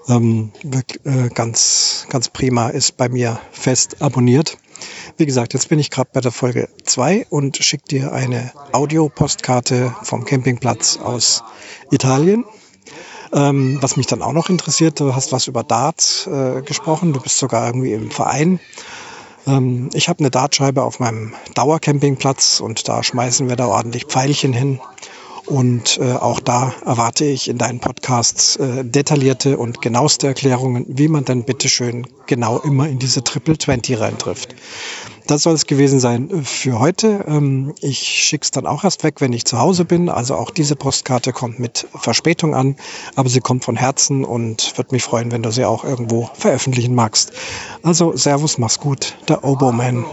Ähm, 0.09 0.52
wirklich, 0.62 1.04
äh, 1.04 1.28
ganz, 1.28 2.06
ganz 2.09 2.28
prima, 2.28 2.70
ist 2.70 2.96
bei 2.96 3.09
mir 3.09 3.38
fest 3.52 4.02
abonniert. 4.02 4.59
Wie 5.18 5.26
gesagt, 5.26 5.52
jetzt 5.52 5.68
bin 5.68 5.78
ich 5.78 5.90
gerade 5.90 6.11
bei 6.12 6.20
der 6.20 6.33
Folge 6.33 6.68
2 6.85 7.26
und 7.28 7.59
schicke 7.59 7.85
dir 7.85 8.12
eine 8.12 8.52
Audiopostkarte 8.72 9.94
vom 10.02 10.24
Campingplatz 10.24 10.96
aus 10.96 11.44
Italien. 11.90 12.44
Ähm, 13.33 13.78
was 13.80 13.96
mich 13.96 14.06
dann 14.06 14.22
auch 14.22 14.33
noch 14.33 14.48
interessiert, 14.48 14.98
du 14.98 15.14
hast 15.14 15.30
was 15.30 15.46
über 15.46 15.62
Darts 15.62 16.26
äh, 16.26 16.62
gesprochen, 16.62 17.12
du 17.12 17.20
bist 17.20 17.38
sogar 17.38 17.66
irgendwie 17.66 17.92
im 17.92 18.11
Verein. 18.11 18.59
Ähm, 19.50 19.90
ich 19.92 20.08
habe 20.08 20.20
eine 20.20 20.30
Dartscheibe 20.30 20.82
auf 20.82 21.00
meinem 21.00 21.34
Dauercampingplatz 21.54 22.60
und 22.60 22.88
da 22.88 23.02
schmeißen 23.02 23.48
wir 23.48 23.56
da 23.56 23.66
ordentlich 23.66 24.04
Pfeilchen 24.04 24.52
hin. 24.52 24.80
Und 25.46 25.98
äh, 25.98 26.12
auch 26.12 26.38
da 26.38 26.72
erwarte 26.86 27.24
ich 27.24 27.48
in 27.48 27.58
deinen 27.58 27.80
Podcasts 27.80 28.54
äh, 28.56 28.84
detaillierte 28.84 29.58
und 29.58 29.82
genaueste 29.82 30.28
Erklärungen, 30.28 30.84
wie 30.86 31.08
man 31.08 31.24
dann 31.24 31.42
bitteschön 31.42 32.06
genau 32.26 32.58
immer 32.58 32.88
in 32.88 33.00
diese 33.00 33.24
Triple 33.24 33.58
20 33.58 33.98
reintrifft. 33.98 34.54
Das 35.30 35.44
soll 35.44 35.54
es 35.54 35.66
gewesen 35.66 36.00
sein 36.00 36.42
für 36.42 36.80
heute. 36.80 37.24
Ähm, 37.28 37.72
ich 37.80 38.00
schick's 38.00 38.50
dann 38.50 38.66
auch 38.66 38.82
erst 38.82 39.04
weg, 39.04 39.20
wenn 39.20 39.32
ich 39.32 39.44
zu 39.44 39.60
Hause 39.60 39.84
bin. 39.84 40.08
Also 40.08 40.34
auch 40.34 40.50
diese 40.50 40.74
Postkarte 40.74 41.32
kommt 41.32 41.60
mit 41.60 41.86
Verspätung 41.94 42.52
an, 42.52 42.74
aber 43.14 43.28
sie 43.28 43.38
kommt 43.38 43.64
von 43.64 43.76
Herzen 43.76 44.24
und 44.24 44.76
würde 44.76 44.92
mich 44.92 45.04
freuen, 45.04 45.30
wenn 45.30 45.44
du 45.44 45.52
sie 45.52 45.64
auch 45.64 45.84
irgendwo 45.84 46.28
veröffentlichen 46.34 46.96
magst. 46.96 47.32
Also 47.84 48.16
Servus, 48.16 48.58
mach's 48.58 48.80
gut, 48.80 49.14
der 49.28 49.44
Oboman. 49.44 50.04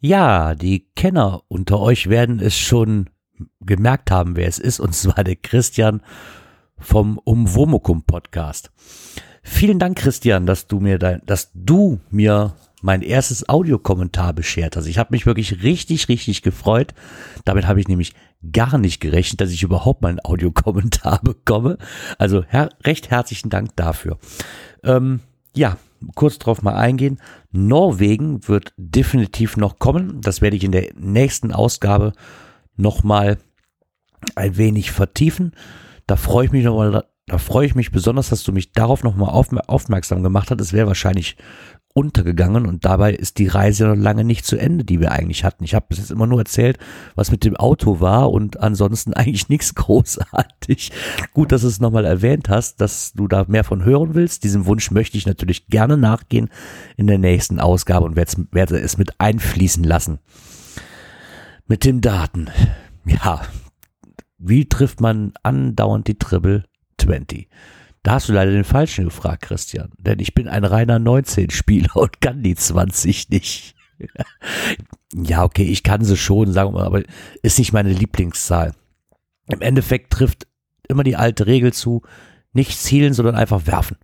Ja, 0.00 0.54
die 0.54 0.86
Kenner 0.96 1.42
unter 1.48 1.80
euch 1.80 2.08
werden 2.08 2.40
es 2.40 2.56
schon 2.56 3.10
gemerkt 3.60 4.10
haben, 4.10 4.36
wer 4.36 4.48
es 4.48 4.58
ist, 4.58 4.80
und 4.80 4.94
zwar 4.94 5.22
der 5.22 5.36
Christian 5.36 6.00
vom 6.78 7.18
Umwomukum 7.18 8.04
Podcast. 8.04 8.70
Vielen 9.42 9.78
Dank, 9.78 9.98
Christian, 9.98 10.46
dass 10.46 10.66
du 10.66 10.80
mir 10.80 10.98
dein, 10.98 11.20
dass 11.26 11.50
du 11.54 12.00
mir 12.10 12.54
mein 12.80 13.02
erstes 13.02 13.48
Audiokommentar 13.48 14.32
beschert 14.32 14.76
hast. 14.76 14.86
Ich 14.86 14.98
habe 14.98 15.12
mich 15.12 15.26
wirklich 15.26 15.62
richtig, 15.62 16.08
richtig 16.08 16.42
gefreut. 16.42 16.94
Damit 17.44 17.66
habe 17.66 17.80
ich 17.80 17.88
nämlich 17.88 18.14
gar 18.52 18.78
nicht 18.78 19.00
gerechnet, 19.00 19.40
dass 19.40 19.50
ich 19.50 19.62
überhaupt 19.62 20.02
mal 20.02 20.08
einen 20.08 20.24
Audiokommentar 20.24 21.20
bekomme. 21.22 21.78
Also 22.18 22.44
her 22.44 22.70
recht 22.84 23.10
herzlichen 23.10 23.50
Dank 23.50 23.76
dafür. 23.76 24.18
Ähm, 24.82 25.20
ja, 25.54 25.76
kurz 26.14 26.38
drauf 26.38 26.62
mal 26.62 26.74
eingehen. 26.74 27.20
Norwegen 27.50 28.46
wird 28.48 28.72
definitiv 28.76 29.56
noch 29.56 29.78
kommen. 29.78 30.20
Das 30.20 30.40
werde 30.40 30.56
ich 30.56 30.64
in 30.64 30.72
der 30.72 30.90
nächsten 30.96 31.52
Ausgabe 31.52 32.12
nochmal 32.76 33.38
ein 34.34 34.56
wenig 34.56 34.90
vertiefen. 34.90 35.52
Da 36.06 36.16
freue 36.16 36.46
ich 36.46 36.52
mich 36.52 36.64
nochmal, 36.64 37.04
da 37.26 37.38
freue 37.38 37.66
ich 37.66 37.74
mich 37.74 37.92
besonders, 37.92 38.30
dass 38.30 38.42
du 38.42 38.52
mich 38.52 38.72
darauf 38.72 39.04
nochmal 39.04 39.30
aufmerksam 39.30 40.22
gemacht 40.22 40.50
hast. 40.50 40.60
Es 40.60 40.72
wäre 40.72 40.86
wahrscheinlich 40.86 41.36
untergegangen 41.92 42.66
und 42.66 42.84
dabei 42.84 43.12
ist 43.12 43.38
die 43.38 43.48
Reise 43.48 43.86
noch 43.86 43.96
lange 43.96 44.24
nicht 44.24 44.46
zu 44.46 44.56
Ende, 44.56 44.84
die 44.84 45.00
wir 45.00 45.10
eigentlich 45.10 45.44
hatten. 45.44 45.64
Ich 45.64 45.74
habe 45.74 45.86
bis 45.88 45.98
jetzt 45.98 46.10
immer 46.10 46.26
nur 46.26 46.38
erzählt, 46.38 46.78
was 47.16 47.32
mit 47.32 47.44
dem 47.44 47.56
Auto 47.56 48.00
war 48.00 48.30
und 48.30 48.60
ansonsten 48.60 49.12
eigentlich 49.14 49.48
nichts 49.48 49.74
großartig. 49.74 50.92
Gut, 51.34 51.52
dass 51.52 51.62
du 51.62 51.68
es 51.68 51.80
nochmal 51.80 52.04
erwähnt 52.04 52.48
hast, 52.48 52.80
dass 52.80 53.12
du 53.12 53.26
da 53.26 53.44
mehr 53.48 53.64
von 53.64 53.84
hören 53.84 54.14
willst. 54.14 54.44
Diesem 54.44 54.66
Wunsch 54.66 54.90
möchte 54.90 55.18
ich 55.18 55.26
natürlich 55.26 55.66
gerne 55.66 55.96
nachgehen 55.96 56.48
in 56.96 57.08
der 57.08 57.18
nächsten 57.18 57.58
Ausgabe 57.58 58.06
und 58.06 58.16
werde 58.16 58.78
es 58.78 58.96
mit 58.96 59.20
einfließen 59.20 59.82
lassen. 59.82 60.20
Mit 61.66 61.84
den 61.84 62.00
Daten. 62.00 62.48
Ja, 63.04 63.42
wie 64.38 64.68
trifft 64.68 65.00
man 65.00 65.32
andauernd 65.42 66.06
die 66.06 66.18
Triple 66.18 66.64
20? 66.98 67.48
Da 68.02 68.12
hast 68.12 68.28
du 68.28 68.32
leider 68.32 68.50
den 68.50 68.64
Falschen 68.64 69.04
gefragt, 69.04 69.42
Christian. 69.42 69.90
Denn 69.98 70.20
ich 70.20 70.34
bin 70.34 70.48
ein 70.48 70.64
reiner 70.64 70.98
19-Spieler 70.98 71.96
und 71.96 72.20
kann 72.20 72.42
die 72.42 72.54
20 72.54 73.28
nicht. 73.28 73.74
ja, 75.12 75.44
okay, 75.44 75.64
ich 75.64 75.82
kann 75.82 76.04
sie 76.04 76.16
schon, 76.16 76.52
sagen 76.52 76.70
wir 76.70 76.80
mal, 76.80 76.86
aber 76.86 77.02
ist 77.42 77.58
nicht 77.58 77.72
meine 77.72 77.92
Lieblingszahl. 77.92 78.72
Im 79.48 79.60
Endeffekt 79.60 80.12
trifft 80.12 80.46
immer 80.88 81.02
die 81.02 81.16
alte 81.16 81.46
Regel 81.46 81.72
zu, 81.72 82.02
nicht 82.52 82.78
zielen, 82.78 83.12
sondern 83.12 83.34
einfach 83.34 83.66
werfen. 83.66 83.96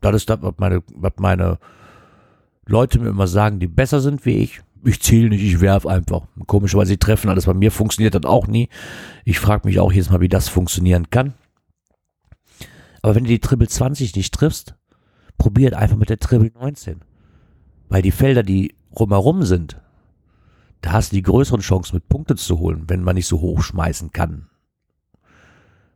Das 0.00 0.14
ist 0.14 0.30
das, 0.30 0.40
was 0.40 0.54
meine, 0.58 0.82
was 0.94 1.12
meine 1.18 1.58
Leute 2.66 2.98
mir 2.98 3.08
immer 3.08 3.26
sagen, 3.26 3.58
die 3.58 3.66
besser 3.66 4.00
sind 4.00 4.24
wie 4.24 4.38
ich. 4.38 4.60
Ich 4.84 5.02
ziele 5.02 5.30
nicht, 5.30 5.42
ich 5.42 5.60
werfe 5.60 5.90
einfach. 5.90 6.22
Komischerweise, 6.46 6.90
sie 6.90 6.96
treffen 6.96 7.28
alles. 7.28 7.46
Bei 7.46 7.54
mir 7.54 7.72
funktioniert 7.72 8.14
das 8.14 8.24
auch 8.24 8.46
nie. 8.46 8.68
Ich 9.24 9.40
frage 9.40 9.66
mich 9.66 9.80
auch 9.80 9.92
jedes 9.92 10.10
Mal, 10.10 10.20
wie 10.20 10.28
das 10.28 10.48
funktionieren 10.48 11.10
kann. 11.10 11.34
Aber 13.06 13.14
wenn 13.14 13.22
du 13.22 13.30
die 13.30 13.38
Triple 13.38 13.68
20 13.68 14.16
nicht 14.16 14.34
triffst, 14.34 14.74
probiert 15.38 15.74
einfach 15.74 15.96
mit 15.96 16.10
der 16.10 16.18
Triple 16.18 16.50
19. 16.58 17.02
Weil 17.88 18.02
die 18.02 18.10
Felder, 18.10 18.42
die 18.42 18.74
rumherum 18.98 19.44
sind, 19.44 19.80
da 20.80 20.90
hast 20.90 21.12
du 21.12 21.14
die 21.14 21.22
größeren 21.22 21.60
Chancen 21.60 21.94
mit 21.94 22.08
Punkte 22.08 22.34
zu 22.34 22.58
holen, 22.58 22.82
wenn 22.88 23.04
man 23.04 23.14
nicht 23.14 23.28
so 23.28 23.40
hoch 23.40 23.62
schmeißen 23.62 24.10
kann. 24.10 24.48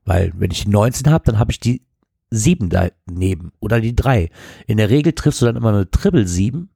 Weil 0.04 0.32
wenn 0.36 0.52
ich 0.52 0.66
die 0.66 0.70
19 0.70 1.10
habe, 1.10 1.24
dann 1.24 1.40
habe 1.40 1.50
ich 1.50 1.58
die 1.58 1.82
7 2.30 2.70
daneben 2.70 3.50
oder 3.58 3.80
die 3.80 3.96
3. 3.96 4.30
In 4.68 4.76
der 4.76 4.90
Regel 4.90 5.12
triffst 5.12 5.42
du 5.42 5.46
dann 5.46 5.56
immer 5.56 5.70
eine 5.70 5.90
Triple 5.90 6.28
7 6.28 6.70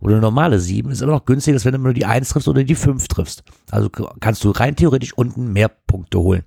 oder 0.00 0.14
eine 0.14 0.22
normale 0.22 0.60
7. 0.60 0.90
Ist 0.90 1.02
immer 1.02 1.12
noch 1.12 1.26
günstiger, 1.26 1.56
als 1.56 1.66
wenn 1.66 1.72
du 1.72 1.78
nur 1.78 1.92
die 1.92 2.06
1 2.06 2.30
triffst 2.30 2.48
oder 2.48 2.64
die 2.64 2.74
5 2.74 3.06
triffst. 3.06 3.42
Also 3.70 3.90
kannst 3.90 4.42
du 4.44 4.50
rein 4.50 4.76
theoretisch 4.76 5.12
unten 5.12 5.52
mehr 5.52 5.68
Punkte 5.68 6.20
holen 6.20 6.44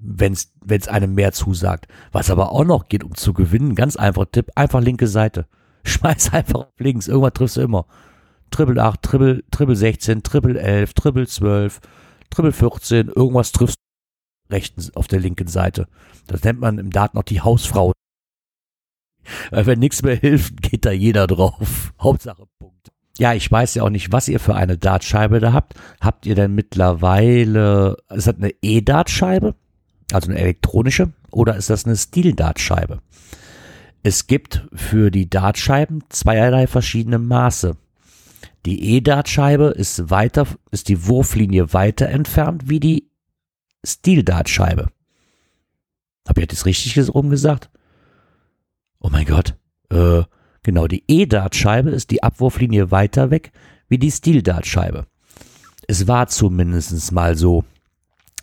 wenn 0.00 0.32
es 0.32 0.88
einem 0.88 1.14
mehr 1.14 1.32
zusagt. 1.32 1.86
Was 2.10 2.30
aber 2.30 2.52
auch 2.52 2.64
noch 2.64 2.88
geht, 2.88 3.04
um 3.04 3.14
zu 3.14 3.32
gewinnen, 3.32 3.74
ganz 3.74 3.96
einfach 3.96 4.26
Tipp, 4.32 4.50
einfach 4.54 4.80
linke 4.80 5.06
Seite. 5.06 5.46
Schmeiß 5.84 6.32
einfach 6.32 6.60
auf 6.60 6.72
links, 6.78 7.08
irgendwas 7.08 7.34
triffst 7.34 7.56
du 7.56 7.60
immer. 7.62 7.86
Triple 8.50 8.82
8, 8.82 9.02
Triple, 9.02 9.44
Triple 9.50 9.76
16, 9.76 10.22
Triple 10.22 10.60
11, 10.60 10.94
Triple 10.94 11.26
12, 11.26 11.80
Triple 12.30 12.52
14, 12.52 13.08
irgendwas 13.08 13.52
triffst 13.52 13.76
du 13.76 14.54
rechts 14.54 14.94
auf 14.96 15.06
der 15.06 15.20
linken 15.20 15.46
Seite. 15.46 15.86
Das 16.26 16.42
nennt 16.42 16.60
man 16.60 16.78
im 16.78 16.90
Dart 16.90 17.14
noch 17.14 17.22
die 17.22 17.40
Hausfrau. 17.40 17.92
Weil 19.50 19.66
wenn 19.66 19.78
nichts 19.78 20.02
mehr 20.02 20.16
hilft, 20.16 20.62
geht 20.62 20.84
da 20.84 20.90
jeder 20.90 21.26
drauf. 21.26 21.92
Hauptsache 22.00 22.46
Punkt. 22.58 22.90
Ja, 23.18 23.34
ich 23.34 23.50
weiß 23.50 23.74
ja 23.74 23.82
auch 23.82 23.90
nicht, 23.90 24.12
was 24.12 24.28
ihr 24.28 24.40
für 24.40 24.54
eine 24.54 24.78
Dartscheibe 24.78 25.40
da 25.40 25.52
habt. 25.52 25.74
Habt 26.00 26.26
ihr 26.26 26.34
denn 26.34 26.54
mittlerweile, 26.54 27.98
ist 28.08 28.26
das 28.26 28.36
eine 28.36 28.54
E-Dartscheibe? 28.62 29.54
Also 30.14 30.30
eine 30.30 30.40
elektronische, 30.40 31.12
oder 31.30 31.56
ist 31.56 31.70
das 31.70 31.84
eine 31.84 31.96
Stil-Dartscheibe? 31.96 33.00
Es 34.02 34.26
gibt 34.26 34.66
für 34.74 35.10
die 35.10 35.28
Dartscheiben 35.28 36.04
zweierlei 36.08 36.66
verschiedene 36.66 37.18
Maße. 37.18 37.76
Die 38.66 38.96
E-Dartscheibe 38.96 39.74
ist 39.76 40.10
weiter, 40.10 40.46
ist 40.70 40.88
die 40.88 41.06
Wurflinie 41.06 41.72
weiter 41.72 42.08
entfernt 42.08 42.68
wie 42.68 42.80
die 42.80 43.10
Stil-Dartscheibe. 43.84 44.88
Habe 46.28 46.40
ich 46.40 46.48
das 46.48 46.66
richtig 46.66 46.98
rumgesagt? 47.14 47.70
Oh 49.00 49.08
mein 49.10 49.24
Gott. 49.24 49.56
Äh, 49.90 50.22
genau, 50.62 50.86
die 50.86 51.04
E-Dartscheibe 51.08 51.90
ist 51.90 52.10
die 52.10 52.22
Abwurflinie 52.22 52.90
weiter 52.90 53.30
weg 53.30 53.52
wie 53.88 53.98
die 53.98 54.10
Stil-Dartscheibe. 54.10 55.06
Es 55.88 56.06
war 56.06 56.28
zumindest 56.28 57.12
mal 57.12 57.36
so. 57.36 57.64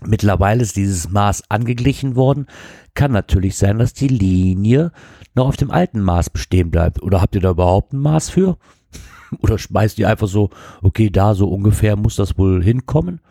Mittlerweile 0.06 0.62
ist 0.62 0.76
dieses 0.76 1.10
Maß 1.10 1.50
angeglichen 1.50 2.16
worden. 2.16 2.46
Kann 2.94 3.12
natürlich 3.12 3.58
sein, 3.58 3.80
dass 3.80 3.94
die 3.94 4.08
Linie 4.08 4.92
noch 5.34 5.48
auf 5.48 5.58
dem 5.58 5.72
alten 5.72 6.02
Maß 6.02 6.30
bestehen 6.30 6.70
bleibt. 6.70 7.02
Oder 7.02 7.22
habt 7.22 7.36
ihr 7.36 7.42
da 7.42 7.52
überhaupt 7.52 7.94
ein 7.94 8.00
Maß 8.00 8.30
für? 8.30 8.58
Oder 9.42 9.58
schmeißt 9.58 9.98
ihr 10.00 10.10
einfach 10.10 10.28
so, 10.28 10.50
okay, 10.82 11.10
da 11.10 11.34
so 11.34 11.48
ungefähr 11.48 11.96
muss 11.96 12.16
das 12.16 12.38
wohl 12.38 12.64
hinkommen? 12.64 13.22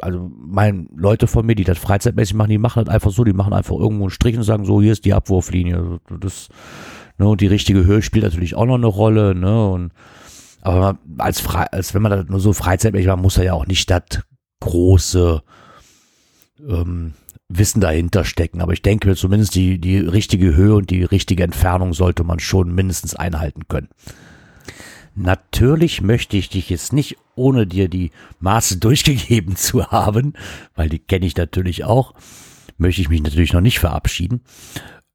Also, 0.00 0.30
mein 0.36 0.88
Leute 0.94 1.26
von 1.26 1.46
mir, 1.46 1.54
die 1.54 1.64
das 1.64 1.78
freizeitmäßig 1.78 2.34
machen, 2.34 2.50
die 2.50 2.58
machen 2.58 2.84
das 2.84 2.94
einfach 2.94 3.10
so, 3.10 3.24
die 3.24 3.32
machen 3.32 3.54
einfach 3.54 3.74
irgendwo 3.74 4.04
einen 4.04 4.10
Strich 4.10 4.36
und 4.36 4.42
sagen 4.42 4.64
so, 4.64 4.80
hier 4.80 4.92
ist 4.92 5.04
die 5.04 5.14
Abwurflinie. 5.14 6.00
Das, 6.20 6.48
ne, 7.16 7.26
und 7.26 7.40
die 7.40 7.46
richtige 7.46 7.84
Höhe 7.84 8.02
spielt 8.02 8.24
natürlich 8.24 8.54
auch 8.54 8.66
noch 8.66 8.74
eine 8.74 8.86
Rolle, 8.86 9.34
ne, 9.34 9.68
und, 9.70 9.92
aber 10.60 10.98
als, 11.16 11.44
als 11.72 11.94
wenn 11.94 12.02
man 12.02 12.12
das 12.12 12.28
nur 12.28 12.40
so 12.40 12.52
freizeitmäßig 12.52 13.08
macht, 13.08 13.22
muss 13.22 13.38
er 13.38 13.44
ja 13.44 13.52
auch 13.54 13.66
nicht 13.66 13.90
das 13.90 14.22
große, 14.60 15.42
ähm, 16.68 17.14
Wissen 17.48 17.80
dahinter 17.80 18.24
stecken. 18.24 18.60
Aber 18.60 18.72
ich 18.72 18.82
denke, 18.82 19.16
zumindest 19.16 19.54
die, 19.54 19.78
die 19.78 19.98
richtige 19.98 20.54
Höhe 20.54 20.74
und 20.74 20.90
die 20.90 21.04
richtige 21.04 21.44
Entfernung 21.44 21.94
sollte 21.94 22.24
man 22.24 22.40
schon 22.40 22.74
mindestens 22.74 23.14
einhalten 23.14 23.68
können. 23.68 23.88
Natürlich 25.14 26.02
möchte 26.02 26.36
ich 26.36 26.48
dich 26.48 26.70
jetzt 26.70 26.92
nicht, 26.92 27.16
ohne 27.34 27.66
dir 27.66 27.88
die 27.88 28.10
Maße 28.40 28.76
durchgegeben 28.78 29.56
zu 29.56 29.86
haben, 29.86 30.34
weil 30.74 30.88
die 30.88 30.98
kenne 30.98 31.26
ich 31.26 31.36
natürlich 31.36 31.84
auch, 31.84 32.14
möchte 32.76 33.00
ich 33.00 33.08
mich 33.08 33.22
natürlich 33.22 33.52
noch 33.52 33.60
nicht 33.60 33.80
verabschieden. 33.80 34.42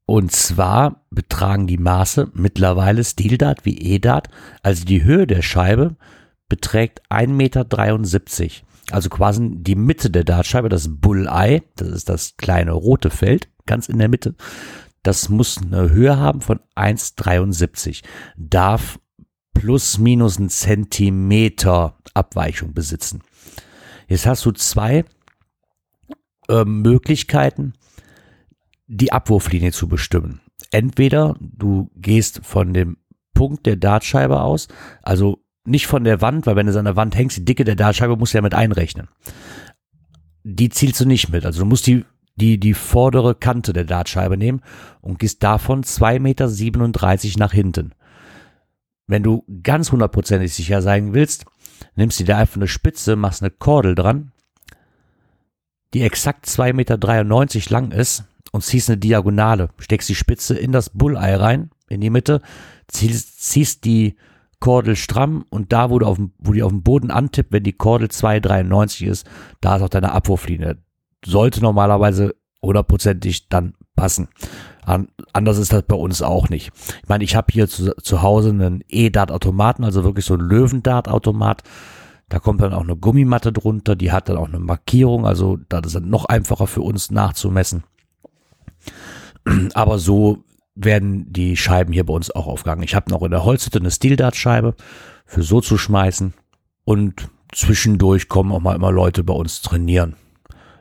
Und 0.06 0.32
zwar 0.32 1.06
betragen 1.10 1.66
die 1.66 1.78
Maße 1.78 2.30
mittlerweile 2.34 3.02
Stildat 3.02 3.64
wie 3.64 3.94
EDAT, 3.94 4.28
also 4.62 4.84
die 4.84 5.02
Höhe 5.02 5.26
der 5.26 5.40
Scheibe 5.40 5.96
beträgt 6.50 7.00
1,73 7.10 7.28
Meter 7.28 7.64
also 8.90 9.08
quasi 9.08 9.50
die 9.52 9.76
Mitte 9.76 10.10
der 10.10 10.24
Dartscheibe, 10.24 10.68
das 10.68 10.88
Bulleye, 10.88 11.62
das 11.76 11.88
ist 11.88 12.08
das 12.08 12.36
kleine 12.36 12.72
rote 12.72 13.10
Feld, 13.10 13.48
ganz 13.66 13.88
in 13.88 13.98
der 13.98 14.08
Mitte. 14.08 14.34
Das 15.02 15.28
muss 15.28 15.58
eine 15.58 15.90
Höhe 15.90 16.18
haben 16.18 16.40
von 16.40 16.60
1,73, 16.76 18.02
darf 18.36 18.98
plus 19.52 19.98
minus 19.98 20.38
einen 20.38 20.48
Zentimeter 20.48 21.98
Abweichung 22.14 22.74
besitzen. 22.74 23.22
Jetzt 24.08 24.26
hast 24.26 24.44
du 24.44 24.52
zwei 24.52 25.04
äh, 26.48 26.64
Möglichkeiten, 26.64 27.74
die 28.86 29.12
Abwurflinie 29.12 29.72
zu 29.72 29.88
bestimmen. 29.88 30.40
Entweder 30.70 31.36
du 31.40 31.90
gehst 31.96 32.40
von 32.44 32.74
dem 32.74 32.98
Punkt 33.32 33.66
der 33.66 33.76
Dartscheibe 33.76 34.40
aus, 34.40 34.68
also 35.02 35.43
nicht 35.64 35.86
von 35.86 36.04
der 36.04 36.20
Wand, 36.20 36.46
weil 36.46 36.56
wenn 36.56 36.66
du 36.66 36.78
an 36.78 36.84
der 36.84 36.96
Wand 36.96 37.16
hängst, 37.16 37.36
die 37.38 37.44
Dicke 37.44 37.64
der 37.64 37.76
Dartscheibe 37.76 38.16
musst 38.16 38.34
du 38.34 38.38
ja 38.38 38.42
mit 38.42 38.54
einrechnen. 38.54 39.08
Die 40.42 40.68
zielst 40.68 41.00
du 41.00 41.06
nicht 41.06 41.30
mit. 41.30 41.46
Also 41.46 41.60
du 41.60 41.66
musst 41.66 41.86
die, 41.86 42.04
die, 42.36 42.60
die 42.60 42.74
vordere 42.74 43.34
Kante 43.34 43.72
der 43.72 43.84
Dartscheibe 43.84 44.36
nehmen 44.36 44.60
und 45.00 45.18
gehst 45.18 45.42
davon 45.42 45.82
2,37 45.82 46.20
Meter 46.20 47.38
nach 47.38 47.52
hinten. 47.52 47.94
Wenn 49.06 49.22
du 49.22 49.44
ganz 49.62 49.90
hundertprozentig 49.90 50.52
sicher 50.52 50.82
sein 50.82 51.14
willst, 51.14 51.46
nimmst 51.94 52.20
du 52.20 52.24
dir 52.24 52.36
einfach 52.36 52.56
eine 52.56 52.68
Spitze, 52.68 53.16
machst 53.16 53.42
eine 53.42 53.50
Kordel 53.50 53.94
dran, 53.94 54.32
die 55.94 56.02
exakt 56.02 56.46
2,93 56.46 56.74
Meter 56.74 57.70
lang 57.70 57.90
ist 57.92 58.24
und 58.52 58.62
ziehst 58.64 58.90
eine 58.90 58.98
Diagonale. 58.98 59.68
Steckst 59.78 60.08
die 60.08 60.14
Spitze 60.14 60.56
in 60.56 60.72
das 60.72 60.90
Bullei 60.90 61.36
rein, 61.36 61.70
in 61.88 62.00
die 62.00 62.10
Mitte, 62.10 62.40
ziehst, 62.88 63.42
ziehst 63.42 63.84
die 63.84 64.16
Kordel 64.64 64.96
stramm 64.96 65.44
und 65.50 65.74
da, 65.74 65.90
wo 65.90 65.98
du 65.98 66.06
auf 66.06 66.18
wo 66.38 66.52
die 66.54 66.62
auf 66.62 66.70
dem 66.70 66.82
Boden 66.82 67.10
antippt, 67.10 67.52
wenn 67.52 67.64
die 67.64 67.74
Kordel 67.74 68.08
2,93 68.08 69.06
ist, 69.06 69.26
da 69.60 69.76
ist 69.76 69.82
auch 69.82 69.90
deine 69.90 70.12
Abwurflinie. 70.12 70.78
Sollte 71.22 71.60
normalerweise 71.60 72.34
hundertprozentig 72.62 73.50
dann 73.50 73.74
passen. 73.94 74.28
anders 75.34 75.58
ist 75.58 75.74
das 75.74 75.82
bei 75.82 75.96
uns 75.96 76.22
auch 76.22 76.48
nicht. 76.48 76.72
Ich 77.02 77.08
meine, 77.10 77.24
ich 77.24 77.36
habe 77.36 77.52
hier 77.52 77.68
zu, 77.68 77.94
zu 77.96 78.22
Hause 78.22 78.48
einen 78.48 78.82
E-Dart-Automaten, 78.88 79.84
also 79.84 80.02
wirklich 80.02 80.24
so 80.24 80.32
ein 80.32 80.40
Löwendart-Automat. 80.40 81.62
Da 82.30 82.38
kommt 82.38 82.62
dann 82.62 82.72
auch 82.72 82.84
eine 82.84 82.96
Gummimatte 82.96 83.52
drunter, 83.52 83.96
die 83.96 84.12
hat 84.12 84.30
dann 84.30 84.38
auch 84.38 84.48
eine 84.48 84.60
Markierung, 84.60 85.26
also 85.26 85.58
das 85.68 85.88
ist 85.88 85.96
dann 85.96 86.08
noch 86.08 86.24
einfacher 86.24 86.68
für 86.68 86.80
uns 86.80 87.10
nachzumessen. 87.10 87.84
Aber 89.74 89.98
so 89.98 90.42
werden 90.74 91.32
die 91.32 91.56
Scheiben 91.56 91.92
hier 91.92 92.04
bei 92.04 92.14
uns 92.14 92.30
auch 92.30 92.46
aufgegangen. 92.46 92.82
Ich 92.82 92.94
habe 92.94 93.10
noch 93.10 93.22
in 93.22 93.30
der 93.30 93.44
Holzhütte 93.44 93.78
eine 93.78 93.90
Steel-Dart-Scheibe 93.90 94.74
für 95.26 95.42
so 95.42 95.60
zu 95.60 95.78
schmeißen 95.78 96.34
und 96.84 97.28
zwischendurch 97.52 98.28
kommen 98.28 98.52
auch 98.52 98.60
mal 98.60 98.74
immer 98.74 98.92
Leute 98.92 99.24
bei 99.24 99.34
uns 99.34 99.62
trainieren. 99.62 100.16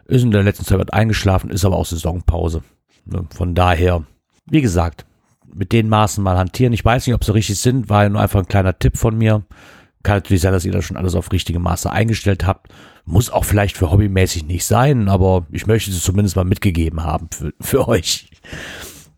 Ist 0.06 0.24
in 0.24 0.32
der 0.32 0.44
letzten 0.44 0.66
Zeit 0.66 0.94
eingeschlafen, 0.94 1.50
ist 1.50 1.64
aber 1.64 1.78
auch 1.78 1.86
Saisonpause. 1.86 2.64
Ne, 3.06 3.26
von 3.36 3.56
daher, 3.56 4.04
wie 4.46 4.62
gesagt, 4.62 5.06
mit 5.54 5.72
den 5.72 5.88
Maßen 5.88 6.24
mal 6.24 6.38
hantieren. 6.38 6.74
Ich 6.74 6.84
weiß 6.84 7.06
nicht, 7.06 7.16
ob 7.16 7.24
sie 7.24 7.34
richtig 7.34 7.60
sind, 7.60 7.90
war 7.90 8.08
nur 8.10 8.22
einfach 8.22 8.40
ein 8.40 8.48
kleiner 8.48 8.78
Tipp 8.78 8.98
von 8.98 9.18
mir. 9.18 9.44
Kann 10.02 10.18
natürlich 10.18 10.42
sein, 10.42 10.52
dass 10.52 10.66
ihr 10.66 10.72
das 10.72 10.84
schon 10.84 10.98
alles 10.98 11.16
auf 11.16 11.32
richtige 11.32 11.60
Maße 11.60 11.90
eingestellt 11.90 12.46
habt. 12.46 12.74
Muss 13.06 13.30
auch 13.30 13.46
vielleicht 13.46 13.78
für 13.78 13.92
hobbymäßig 13.92 14.46
nicht 14.46 14.66
sein, 14.66 15.08
aber 15.08 15.46
ich 15.52 15.68
möchte 15.68 15.92
es 15.92 16.02
zumindest 16.02 16.36
mal 16.36 16.44
mitgegeben 16.44 17.04
haben 17.04 17.30
für, 17.32 17.54
für 17.62 17.88
euch. 17.88 18.30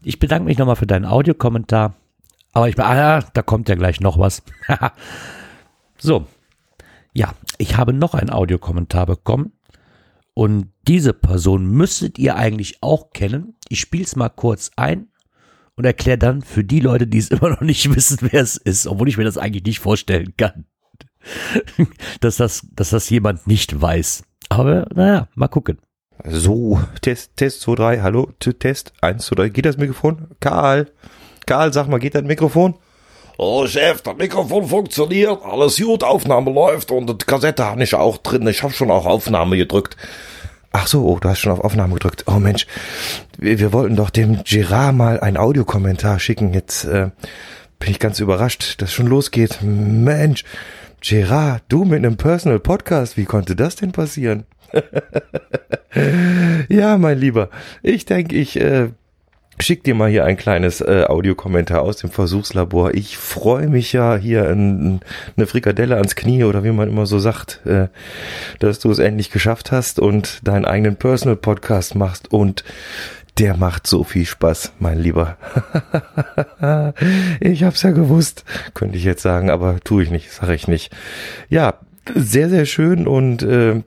Ich 0.05 0.19
bedanke 0.19 0.45
mich 0.45 0.59
nochmal 0.59 0.75
für 0.75 0.85
deinen 0.85 1.05
Audiokommentar. 1.05 1.95
Aber 2.53 2.69
ich, 2.69 2.79
ah, 2.79 3.21
da 3.33 3.41
kommt 3.41 3.67
ja 3.69 3.75
gleich 3.75 3.99
noch 3.99 4.19
was. 4.19 4.43
so. 5.97 6.27
Ja, 7.11 7.33
ich 7.57 7.75
habe 7.77 7.91
noch 7.91 8.13
einen 8.13 8.29
Audiokommentar 8.29 9.07
bekommen. 9.07 9.53
Und 10.35 10.69
diese 10.87 11.13
Person 11.13 11.65
müsstet 11.65 12.19
ihr 12.19 12.35
eigentlich 12.35 12.83
auch 12.83 13.11
kennen. 13.13 13.55
Ich 13.67 13.79
spiele 13.79 14.03
es 14.03 14.15
mal 14.15 14.29
kurz 14.29 14.69
ein 14.75 15.07
und 15.75 15.85
erkläre 15.85 16.19
dann 16.19 16.43
für 16.43 16.63
die 16.63 16.81
Leute, 16.81 17.07
die 17.07 17.17
es 17.17 17.29
immer 17.31 17.49
noch 17.49 17.61
nicht 17.61 17.93
wissen, 17.95 18.19
wer 18.21 18.41
es 18.41 18.57
ist, 18.57 18.85
obwohl 18.85 19.09
ich 19.09 19.17
mir 19.17 19.23
das 19.23 19.39
eigentlich 19.39 19.63
nicht 19.63 19.79
vorstellen 19.79 20.35
kann, 20.37 20.65
dass 22.19 22.37
das, 22.37 22.67
dass 22.73 22.91
das 22.91 23.09
jemand 23.09 23.47
nicht 23.47 23.81
weiß. 23.81 24.23
Aber 24.49 24.87
naja, 24.93 25.29
mal 25.33 25.47
gucken. 25.47 25.79
So, 26.23 26.79
Test, 27.01 27.31
Test 27.35 27.61
2, 27.61 27.75
3, 27.75 28.01
hallo, 28.01 28.29
Test 28.39 28.93
1, 29.01 29.25
2, 29.25 29.35
3, 29.35 29.49
geht 29.49 29.65
das 29.65 29.77
Mikrofon? 29.77 30.27
Karl, 30.39 30.87
Karl, 31.45 31.73
sag 31.73 31.87
mal, 31.87 31.99
geht 31.99 32.15
das 32.15 32.23
Mikrofon? 32.23 32.75
Oh, 33.37 33.67
Chef, 33.67 34.01
das 34.01 34.15
Mikrofon 34.15 34.65
funktioniert, 34.65 35.43
alles 35.43 35.77
gut, 35.77 36.03
Aufnahme 36.03 36.51
läuft 36.51 36.91
und 36.91 37.09
die 37.09 37.25
Kassette 37.25 37.65
habe 37.65 37.83
ich 37.83 37.93
auch 37.93 38.17
drin, 38.17 38.47
ich 38.47 38.63
habe 38.63 38.73
schon 38.73 38.89
auf 38.89 39.05
Aufnahme 39.05 39.57
gedrückt. 39.57 39.97
Ach 40.71 40.87
so, 40.87 41.05
oh, 41.05 41.19
du 41.19 41.29
hast 41.29 41.39
schon 41.39 41.51
auf 41.51 41.61
Aufnahme 41.61 41.93
gedrückt. 41.93 42.25
Oh 42.27 42.39
Mensch, 42.39 42.65
wir, 43.37 43.59
wir 43.59 43.73
wollten 43.73 43.95
doch 43.95 44.09
dem 44.09 44.43
Girard 44.43 44.95
mal 44.95 45.19
einen 45.19 45.37
Audiokommentar 45.37 46.19
schicken. 46.19 46.53
Jetzt 46.53 46.83
äh, 46.83 47.11
bin 47.79 47.91
ich 47.91 47.99
ganz 47.99 48.19
überrascht, 48.19 48.81
dass 48.81 48.91
schon 48.91 49.07
losgeht. 49.07 49.59
Mensch, 49.61 50.43
Girard, 51.01 51.63
du 51.69 51.85
mit 51.85 51.99
einem 51.99 52.17
Personal 52.17 52.59
Podcast, 52.59 53.15
wie 53.15 53.25
konnte 53.25 53.55
das 53.55 53.77
denn 53.77 53.91
passieren? 53.91 54.45
ja, 56.69 56.97
mein 56.97 57.17
Lieber, 57.17 57.49
ich 57.81 58.05
denke, 58.05 58.35
ich 58.35 58.59
äh, 58.59 58.89
schick 59.59 59.83
dir 59.83 59.95
mal 59.95 60.09
hier 60.09 60.25
ein 60.25 60.37
kleines 60.37 60.81
äh, 60.81 61.05
Audiokommentar 61.07 61.81
aus 61.81 61.97
dem 61.97 62.09
Versuchslabor. 62.09 62.93
Ich 62.93 63.17
freue 63.17 63.67
mich 63.67 63.93
ja 63.93 64.15
hier 64.17 64.49
in, 64.49 64.99
eine 65.37 65.47
Frikadelle 65.47 65.95
ans 65.95 66.15
Knie 66.15 66.43
oder 66.43 66.63
wie 66.63 66.71
man 66.71 66.89
immer 66.89 67.05
so 67.05 67.19
sagt, 67.19 67.65
äh, 67.65 67.87
dass 68.59 68.79
du 68.79 68.91
es 68.91 68.99
endlich 68.99 69.31
geschafft 69.31 69.71
hast 69.71 69.99
und 69.99 70.45
deinen 70.47 70.65
eigenen 70.65 70.97
Personal 70.97 71.37
Podcast 71.37 71.95
machst 71.95 72.31
und 72.31 72.63
der 73.37 73.57
macht 73.57 73.85
so 73.85 74.03
viel 74.03 74.25
Spaß, 74.25 74.73
mein 74.79 74.97
Lieber. 74.97 75.37
ich 77.41 77.63
hab's 77.63 77.81
ja 77.81 77.91
gewusst, 77.91 78.45
könnte 78.73 78.97
ich 78.97 79.03
jetzt 79.03 79.21
sagen, 79.21 79.49
aber 79.49 79.79
tue 79.81 80.03
ich 80.03 80.11
nicht, 80.11 80.31
sage 80.31 80.55
ich 80.55 80.69
nicht. 80.69 80.95
Ja, 81.49 81.79
sehr, 82.13 82.49
sehr 82.49 82.65
schön 82.65 83.07
und 83.07 83.43
äh, 83.43 83.83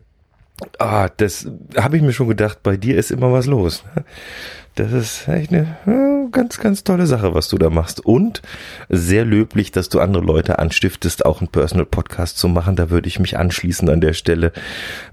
Ah, 0.79 1.09
das 1.17 1.49
habe 1.77 1.97
ich 1.97 2.03
mir 2.03 2.13
schon 2.13 2.29
gedacht, 2.29 2.63
bei 2.63 2.77
dir 2.77 2.97
ist 2.97 3.11
immer 3.11 3.33
was 3.33 3.47
los. 3.47 3.85
Ne? 3.95 4.05
Das 4.75 4.93
ist 4.93 5.27
echt 5.27 5.53
eine 5.53 5.77
äh, 5.87 6.31
ganz, 6.31 6.59
ganz 6.61 6.85
tolle 6.85 7.07
Sache, 7.07 7.35
was 7.35 7.49
du 7.49 7.59
da 7.59 7.69
machst. 7.69 8.05
Und 8.05 8.43
sehr 8.89 9.25
löblich, 9.25 9.73
dass 9.73 9.89
du 9.89 9.99
andere 9.99 10.23
Leute 10.23 10.61
anstiftest, 10.61 11.27
auch 11.27 11.41
einen 11.41 11.49
Personal 11.49 11.87
Podcast 11.87 12.39
zu 12.39 12.49
machen. 12.49 12.77
Da 12.77 12.89
würde 12.89 13.09
ich 13.09 13.19
mich 13.19 13.37
anschließen 13.37 13.89
an 13.89 14.01
der 14.01 14.13
Stelle. 14.13 14.53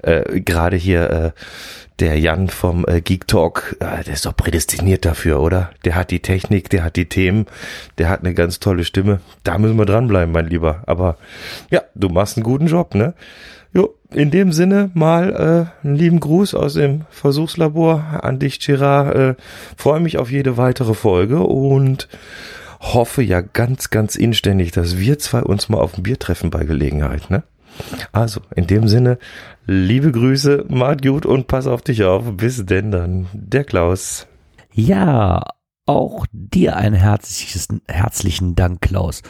Äh, 0.03 0.41
Gerade 0.41 0.77
hier 0.77 1.09
äh, 1.09 1.31
der 1.99 2.19
Jan 2.19 2.49
vom 2.49 2.85
äh, 2.87 3.01
Geek 3.01 3.27
Talk, 3.27 3.77
äh, 3.79 4.03
der 4.03 4.13
ist 4.13 4.25
doch 4.25 4.35
prädestiniert 4.35 5.05
dafür, 5.05 5.41
oder? 5.41 5.71
Der 5.83 5.95
hat 5.95 6.11
die 6.11 6.19
Technik, 6.19 6.69
der 6.69 6.83
hat 6.83 6.95
die 6.95 7.07
Themen, 7.07 7.45
der 7.97 8.09
hat 8.09 8.19
eine 8.19 8.33
ganz 8.33 8.59
tolle 8.59 8.83
Stimme. 8.83 9.19
Da 9.43 9.57
müssen 9.57 9.77
wir 9.77 9.85
dranbleiben, 9.85 10.33
mein 10.33 10.47
Lieber. 10.47 10.83
Aber 10.85 11.17
ja, 11.71 11.81
du 11.95 12.09
machst 12.09 12.37
einen 12.37 12.43
guten 12.43 12.67
Job, 12.67 12.95
ne? 12.95 13.13
In 14.15 14.31
dem 14.31 14.53
Sinne 14.53 14.91
mal 14.93 15.69
äh, 15.83 15.85
einen 15.85 15.97
lieben 15.97 16.21
Gruß 16.21 16.55
aus 16.55 16.75
dem 16.75 17.01
Versuchslabor 17.09 18.21
an 18.21 18.39
dich, 18.39 18.61
Gerard. 18.61 19.13
Äh, 19.13 19.35
Freue 19.75 19.99
mich 19.99 20.17
auf 20.17 20.31
jede 20.31 20.55
weitere 20.55 20.93
Folge 20.93 21.41
und 21.41 22.07
hoffe 22.79 23.21
ja 23.23 23.41
ganz, 23.41 23.89
ganz 23.89 24.15
inständig, 24.15 24.71
dass 24.71 24.97
wir 24.97 25.19
zwei 25.19 25.41
uns 25.41 25.67
mal 25.67 25.79
auf 25.79 25.97
ein 25.97 26.03
Bier 26.03 26.17
treffen 26.17 26.49
bei 26.49 26.63
Gelegenheit, 26.63 27.29
ne? 27.29 27.43
Also, 28.13 28.39
in 28.55 28.67
dem 28.67 28.87
Sinne, 28.87 29.17
liebe 29.65 30.13
Grüße, 30.13 30.63
macht 30.69 31.01
gut 31.01 31.25
und 31.25 31.47
pass 31.47 31.67
auf 31.67 31.81
dich 31.81 32.05
auf. 32.05 32.23
Bis 32.37 32.65
denn 32.65 32.91
dann, 32.91 33.27
der 33.33 33.65
Klaus. 33.65 34.27
Ja, 34.71 35.43
auch 35.85 36.25
dir 36.31 36.77
einen 36.77 36.95
herzliches, 36.95 37.67
herzlichen 37.89 38.55
Dank, 38.55 38.79
Klaus. 38.79 39.23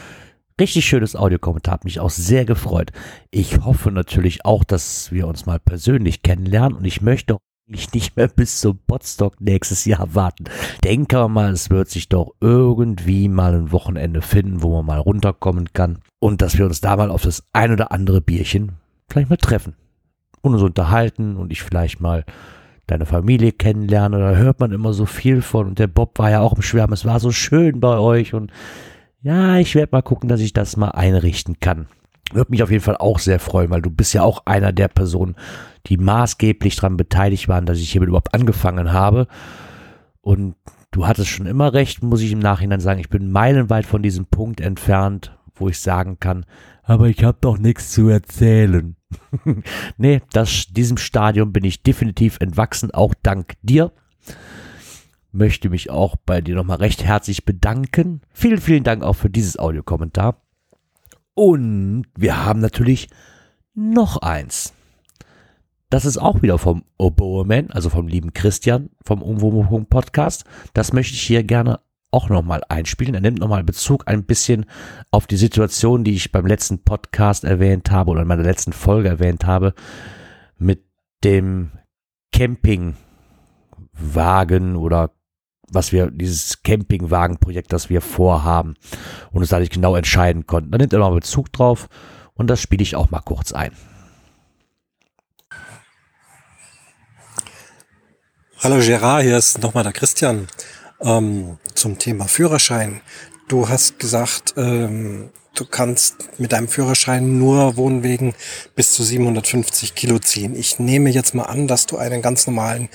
Richtig 0.57 0.85
schönes 0.85 1.17
Audiokommentar, 1.17 1.73
hat 1.73 1.83
mich 1.83 1.99
auch 1.99 2.09
sehr 2.09 2.45
gefreut. 2.45 2.93
Ich 3.29 3.59
hoffe 3.65 3.91
natürlich 3.91 4.45
auch, 4.45 4.63
dass 4.63 5.11
wir 5.11 5.27
uns 5.27 5.45
mal 5.45 5.59
persönlich 5.59 6.21
kennenlernen 6.21 6.77
und 6.77 6.85
ich 6.85 7.01
möchte 7.01 7.37
mich 7.67 7.91
nicht 7.93 8.15
mehr 8.15 8.29
bis 8.29 8.61
zum 8.61 8.79
Botstock 8.87 9.41
nächstes 9.41 9.83
Jahr 9.83 10.15
warten. 10.15 10.45
Denke 10.81 11.27
mal, 11.27 11.51
es 11.51 11.69
wird 11.69 11.89
sich 11.89 12.07
doch 12.07 12.31
irgendwie 12.39 13.27
mal 13.27 13.53
ein 13.53 13.73
Wochenende 13.73 14.21
finden, 14.21 14.61
wo 14.61 14.77
man 14.77 14.85
mal 14.85 14.99
runterkommen 14.99 15.73
kann 15.73 15.99
und 16.19 16.41
dass 16.41 16.57
wir 16.57 16.65
uns 16.65 16.79
da 16.79 16.95
mal 16.95 17.11
auf 17.11 17.23
das 17.23 17.43
ein 17.51 17.73
oder 17.73 17.91
andere 17.91 18.21
Bierchen 18.21 18.73
vielleicht 19.09 19.29
mal 19.29 19.35
treffen 19.35 19.75
und 20.41 20.53
uns 20.53 20.63
unterhalten 20.63 21.35
und 21.35 21.51
ich 21.51 21.63
vielleicht 21.63 21.99
mal 21.99 22.23
deine 22.87 23.05
Familie 23.05 23.51
kennenlerne. 23.51 24.19
Da 24.19 24.35
hört 24.35 24.61
man 24.61 24.71
immer 24.71 24.93
so 24.93 25.05
viel 25.05 25.41
von 25.41 25.67
und 25.67 25.79
der 25.79 25.87
Bob 25.87 26.17
war 26.17 26.29
ja 26.29 26.39
auch 26.39 26.53
im 26.53 26.61
Schwärmen. 26.61 26.93
Es 26.93 27.03
war 27.03 27.19
so 27.19 27.31
schön 27.31 27.81
bei 27.81 27.97
euch 27.97 28.33
und 28.33 28.53
ja, 29.25 29.57
ich 29.57 29.73
werde 29.73 29.89
mal 29.91 30.03
gucken, 30.03 30.29
dass 30.29 30.39
ich 30.39 30.53
das 30.53 30.77
mal 30.77 30.91
einrichten 30.91 31.59
kann. 31.59 31.87
Würde 32.31 32.51
mich 32.51 32.61
auf 32.61 32.69
jeden 32.69 32.83
Fall 32.83 32.97
auch 32.97 33.17
sehr 33.17 33.39
freuen, 33.39 33.71
weil 33.71 33.81
du 33.81 33.89
bist 33.89 34.13
ja 34.13 34.21
auch 34.21 34.45
einer 34.45 34.71
der 34.71 34.87
Personen, 34.87 35.35
die 35.87 35.97
maßgeblich 35.97 36.75
daran 36.75 36.95
beteiligt 36.95 37.47
waren, 37.47 37.65
dass 37.65 37.79
ich 37.79 37.91
hiermit 37.91 38.09
überhaupt 38.09 38.35
angefangen 38.35 38.93
habe. 38.93 39.25
Und 40.21 40.53
du 40.91 41.07
hattest 41.07 41.29
schon 41.29 41.47
immer 41.47 41.73
recht, 41.73 42.03
muss 42.03 42.21
ich 42.21 42.31
im 42.33 42.39
Nachhinein 42.39 42.79
sagen. 42.79 42.99
Ich 42.99 43.09
bin 43.09 43.31
meilenweit 43.31 43.87
von 43.87 44.03
diesem 44.03 44.27
Punkt 44.27 44.61
entfernt, 44.61 45.35
wo 45.55 45.69
ich 45.69 45.79
sagen 45.79 46.19
kann, 46.19 46.45
aber 46.83 47.07
ich 47.07 47.23
habe 47.23 47.39
doch 47.41 47.57
nichts 47.57 47.93
zu 47.93 48.07
erzählen. 48.09 48.95
nee, 49.97 50.21
das, 50.33 50.67
diesem 50.67 50.97
Stadium 50.97 51.51
bin 51.51 51.63
ich 51.63 51.81
definitiv 51.81 52.37
entwachsen, 52.41 52.91
auch 52.91 53.15
dank 53.23 53.53
dir 53.63 53.91
möchte 55.35 55.69
mich 55.69 55.89
auch 55.89 56.15
bei 56.15 56.41
dir 56.41 56.55
nochmal 56.55 56.77
recht 56.77 57.03
herzlich 57.03 57.45
bedanken. 57.45 58.21
Vielen, 58.33 58.59
vielen 58.59 58.83
Dank 58.83 59.03
auch 59.03 59.13
für 59.13 59.29
dieses 59.29 59.59
Audiokommentar. 59.59 60.41
Und 61.33 62.05
wir 62.17 62.45
haben 62.45 62.61
natürlich 62.61 63.09
noch 63.73 64.17
eins. 64.17 64.73
Das 65.89 66.05
ist 66.05 66.17
auch 66.17 66.41
wieder 66.41 66.57
vom 66.57 66.83
Oboeman, 66.97 67.69
also 67.71 67.89
vom 67.89 68.07
lieben 68.07 68.33
Christian 68.33 68.89
vom 69.03 69.21
Umwohnung 69.21 69.85
Podcast. 69.85 70.45
Das 70.73 70.93
möchte 70.93 71.13
ich 71.13 71.21
hier 71.21 71.43
gerne 71.43 71.79
auch 72.11 72.29
nochmal 72.29 72.63
einspielen. 72.69 73.13
Er 73.13 73.21
nimmt 73.21 73.39
nochmal 73.39 73.63
Bezug 73.63 74.07
ein 74.07 74.23
bisschen 74.23 74.65
auf 75.11 75.27
die 75.27 75.35
Situation, 75.35 76.05
die 76.05 76.15
ich 76.15 76.31
beim 76.31 76.47
letzten 76.47 76.83
Podcast 76.83 77.43
erwähnt 77.43 77.91
habe 77.91 78.11
oder 78.11 78.21
in 78.21 78.27
meiner 78.27 78.43
letzten 78.43 78.73
Folge 78.73 79.09
erwähnt 79.09 79.45
habe, 79.45 79.73
mit 80.57 80.85
dem 81.23 81.71
Campingwagen 82.31 84.77
oder 84.77 85.11
was 85.71 85.91
wir, 85.91 86.11
dieses 86.11 86.63
Campingwagenprojekt, 86.63 87.73
das 87.73 87.89
wir 87.89 88.01
vorhaben 88.01 88.75
und 89.31 89.41
uns 89.41 89.49
da 89.49 89.59
nicht 89.59 89.73
genau 89.73 89.95
entscheiden 89.95 90.45
konnten. 90.45 90.71
Da 90.71 90.77
nimmt 90.77 90.93
er 90.93 90.99
mal 90.99 91.11
Bezug 91.11 91.51
drauf 91.51 91.87
und 92.33 92.47
das 92.47 92.61
spiele 92.61 92.83
ich 92.83 92.95
auch 92.95 93.09
mal 93.11 93.21
kurz 93.21 93.51
ein. 93.51 93.71
Hallo 98.61 98.79
Gerard, 98.79 99.23
hier 99.23 99.37
ist 99.37 99.61
nochmal 99.61 99.83
der 99.83 99.93
Christian 99.93 100.47
ähm, 101.01 101.57
zum 101.73 101.99
Thema 101.99 102.27
Führerschein. 102.27 103.01
Du 103.47 103.69
hast 103.69 103.99
gesagt, 103.99 104.55
ähm, 104.57 105.29
du 105.55 105.65
kannst 105.65 106.15
mit 106.39 106.51
deinem 106.51 106.67
Führerschein 106.67 107.39
nur 107.39 107.77
Wohnwegen 107.77 108.33
bis 108.75 108.93
zu 108.93 109.03
750 109.03 109.95
Kilo 109.95 110.19
ziehen. 110.19 110.55
Ich 110.55 110.79
nehme 110.79 111.09
jetzt 111.09 111.33
mal 111.33 111.43
an, 111.43 111.67
dass 111.67 111.85
du 111.85 111.97
einen 111.97 112.21
ganz 112.21 112.47
normalen 112.47 112.89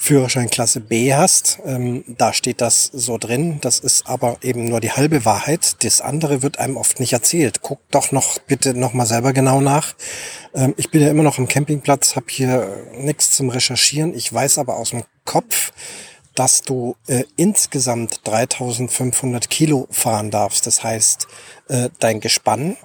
Führerschein 0.00 0.48
Klasse 0.48 0.80
B 0.80 1.12
hast. 1.12 1.58
Ähm, 1.66 2.04
da 2.06 2.32
steht 2.32 2.60
das 2.60 2.84
so 2.92 3.18
drin. 3.18 3.58
Das 3.60 3.80
ist 3.80 4.06
aber 4.06 4.38
eben 4.42 4.64
nur 4.64 4.80
die 4.80 4.92
halbe 4.92 5.24
Wahrheit. 5.24 5.82
Das 5.82 6.00
andere 6.00 6.40
wird 6.40 6.60
einem 6.60 6.76
oft 6.76 7.00
nicht 7.00 7.12
erzählt. 7.12 7.62
Guck 7.62 7.80
doch 7.90 8.12
noch 8.12 8.38
bitte 8.38 8.74
noch 8.74 8.92
mal 8.92 9.06
selber 9.06 9.32
genau 9.32 9.60
nach. 9.60 9.94
Ähm, 10.54 10.72
ich 10.76 10.90
bin 10.90 11.02
ja 11.02 11.08
immer 11.08 11.24
noch 11.24 11.38
am 11.38 11.48
Campingplatz, 11.48 12.14
habe 12.14 12.26
hier 12.30 12.86
nichts 12.96 13.32
zum 13.32 13.50
Recherchieren. 13.50 14.14
Ich 14.14 14.32
weiß 14.32 14.58
aber 14.58 14.76
aus 14.76 14.90
dem 14.90 15.02
Kopf, 15.24 15.72
dass 16.38 16.62
du 16.62 16.94
äh, 17.08 17.24
insgesamt 17.34 18.20
3500 18.22 19.50
Kilo 19.50 19.88
fahren 19.90 20.30
darfst. 20.30 20.68
Das 20.68 20.84
heißt, 20.84 21.26
äh, 21.66 21.90
dein 21.98 22.20
Gespann 22.20 22.76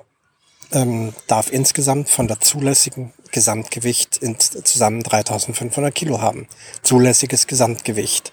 ähm, 0.71 1.13
darf 1.27 1.51
insgesamt 1.51 2.09
von 2.09 2.27
der 2.27 2.39
zulässigen 2.39 3.13
Gesamtgewicht 3.31 4.17
ins, 4.17 4.49
zusammen 4.63 5.03
3500 5.03 5.93
Kilo 5.93 6.19
haben. 6.19 6.47
Zulässiges 6.81 7.45
Gesamtgewicht. 7.45 8.31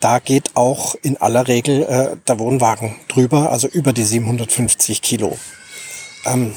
Da 0.00 0.18
geht 0.18 0.56
auch 0.56 0.94
in 1.02 1.18
aller 1.18 1.46
Regel 1.46 1.82
äh, 1.82 2.16
der 2.26 2.38
Wohnwagen 2.38 2.96
drüber, 3.08 3.50
also 3.50 3.68
über 3.68 3.92
die 3.92 4.04
750 4.04 5.02
Kilo. 5.02 5.36
Ähm, 6.24 6.54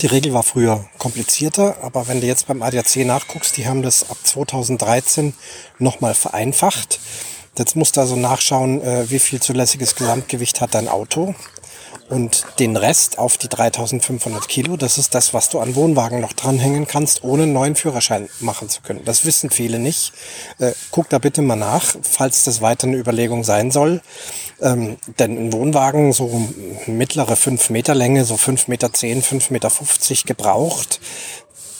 die 0.00 0.06
Regel 0.06 0.34
war 0.34 0.42
früher 0.42 0.84
komplizierter, 0.98 1.76
aber 1.82 2.08
wenn 2.08 2.20
du 2.20 2.26
jetzt 2.26 2.46
beim 2.48 2.62
ADAC 2.62 2.96
nachguckst, 3.06 3.56
die 3.56 3.66
haben 3.66 3.82
das 3.82 4.10
ab 4.10 4.18
2013 4.22 5.32
nochmal 5.78 6.14
vereinfacht. 6.14 7.00
Jetzt 7.56 7.76
musst 7.76 7.96
du 7.96 8.00
also 8.00 8.16
nachschauen, 8.16 8.82
äh, 8.82 9.08
wie 9.10 9.18
viel 9.18 9.40
zulässiges 9.40 9.94
Gesamtgewicht 9.94 10.60
hat 10.60 10.74
dein 10.74 10.88
Auto 10.88 11.34
und 12.08 12.44
den 12.58 12.76
Rest 12.76 13.18
auf 13.18 13.36
die 13.36 13.48
3500 13.48 14.48
Kilo. 14.48 14.76
Das 14.76 14.98
ist 14.98 15.14
das, 15.14 15.34
was 15.34 15.48
du 15.48 15.60
an 15.60 15.74
Wohnwagen 15.74 16.20
noch 16.20 16.32
dranhängen 16.32 16.86
kannst, 16.86 17.24
ohne 17.24 17.44
einen 17.44 17.52
neuen 17.52 17.76
Führerschein 17.76 18.28
machen 18.40 18.68
zu 18.68 18.82
können. 18.82 19.04
Das 19.04 19.24
wissen 19.24 19.50
viele 19.50 19.78
nicht. 19.78 20.12
Äh, 20.58 20.72
guck 20.90 21.08
da 21.08 21.18
bitte 21.18 21.42
mal 21.42 21.56
nach, 21.56 21.96
falls 22.02 22.44
das 22.44 22.60
weiter 22.60 22.86
eine 22.86 22.96
Überlegung 22.96 23.44
sein 23.44 23.70
soll. 23.70 24.00
Ähm, 24.60 24.96
denn 25.18 25.36
ein 25.36 25.52
Wohnwagen, 25.52 26.12
so 26.12 26.48
mittlere 26.86 27.36
5 27.36 27.70
Meter 27.70 27.94
Länge, 27.94 28.24
so 28.24 28.36
5 28.36 28.68
Meter 28.68 28.92
10, 28.92 29.22
5 29.22 29.50
Meter 29.50 29.70
50 29.70 30.24
gebraucht. 30.24 31.00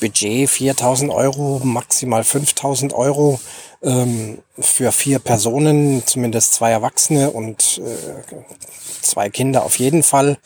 Budget 0.01 0.51
4000 0.51 1.11
Euro, 1.11 1.61
maximal 1.65 2.23
5000 2.23 2.93
Euro 2.93 3.41
ähm, 3.87 4.39
für 4.59 4.93
vier 4.93 5.21
Personen, 5.21 6.03
zumindest 6.05 6.55
zwei 6.55 6.73
Erwachsene 6.73 7.31
und 7.31 7.81
äh, 7.83 8.35
zwei 9.01 9.31
Kinder 9.31 9.65
auf 9.65 9.79
jeden 9.79 10.03
Fall. 10.03 10.39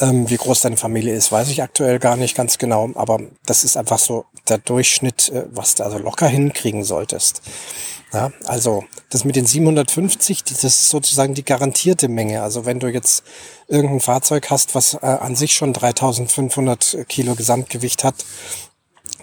Ähm, 0.00 0.28
wie 0.28 0.36
groß 0.36 0.62
deine 0.62 0.76
Familie 0.76 1.14
ist, 1.14 1.30
weiß 1.30 1.48
ich 1.50 1.62
aktuell 1.62 2.00
gar 2.00 2.16
nicht 2.16 2.36
ganz 2.36 2.58
genau, 2.58 2.90
aber 2.96 3.20
das 3.46 3.62
ist 3.62 3.76
einfach 3.76 4.00
so 4.00 4.24
der 4.48 4.58
Durchschnitt, 4.58 5.30
äh, 5.30 5.44
was 5.52 5.76
du 5.76 5.84
also 5.84 5.98
locker 5.98 6.26
hinkriegen 6.26 6.84
solltest. 6.84 7.42
Ja, 8.12 8.32
also 8.44 8.84
das 9.10 9.24
mit 9.24 9.34
den 9.34 9.46
750, 9.46 10.44
das 10.44 10.62
ist 10.62 10.88
sozusagen 10.88 11.34
die 11.34 11.44
garantierte 11.44 12.08
Menge. 12.08 12.42
Also 12.42 12.64
wenn 12.64 12.78
du 12.78 12.86
jetzt 12.86 13.24
irgendein 13.66 13.98
Fahrzeug 13.98 14.50
hast, 14.50 14.76
was 14.76 14.94
äh, 14.94 14.98
an 15.06 15.34
sich 15.34 15.54
schon 15.54 15.72
3500 15.72 17.08
Kilo 17.08 17.34
Gesamtgewicht 17.34 18.04
hat, 18.04 18.14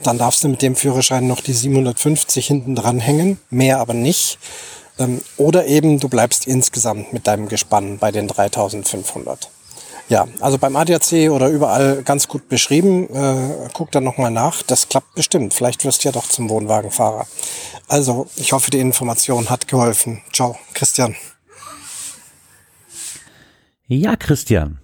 dann 0.04 0.18
darfst 0.18 0.44
du 0.44 0.48
mit 0.48 0.62
dem 0.62 0.76
Führerschein 0.76 1.28
noch 1.28 1.42
die 1.42 1.54
750 1.54 2.46
hinten 2.46 2.76
dran 2.76 3.00
hängen, 3.00 3.40
mehr 3.50 3.80
aber 3.80 3.94
nicht. 3.94 4.40
Ähm, 5.00 5.22
oder 5.38 5.68
eben 5.68 6.00
du 6.00 6.10
bleibst 6.10 6.48
insgesamt 6.48 7.14
mit 7.14 7.28
deinem 7.28 7.48
Gespann 7.48 7.98
bei 7.98 8.12
den 8.12 8.28
3500. 8.28 9.50
Ja, 10.10 10.28
also 10.42 10.58
beim 10.58 10.76
ADAC 10.76 11.32
oder 11.32 11.48
überall 11.48 12.04
ganz 12.04 12.28
gut 12.28 12.50
beschrieben. 12.50 13.08
Äh, 13.13 13.69
guck 13.73 13.92
dann 13.92 14.04
nochmal 14.04 14.30
nach. 14.30 14.62
Das 14.62 14.90
klappt 14.90 15.15
bestimmt. 15.15 15.54
Vielleicht 15.54 15.86
wirst 15.86 16.04
du 16.04 16.10
ja 16.10 16.12
doch 16.12 16.28
zum 16.28 16.50
Wohnwagenfahrer. 16.50 17.25
Also, 17.88 18.28
ich 18.36 18.52
hoffe, 18.52 18.71
die 18.71 18.80
Information 18.80 19.50
hat 19.50 19.69
geholfen. 19.69 20.21
Ciao, 20.34 20.58
Christian. 20.73 21.15
Ja, 23.88 24.17
Christian. 24.17 24.80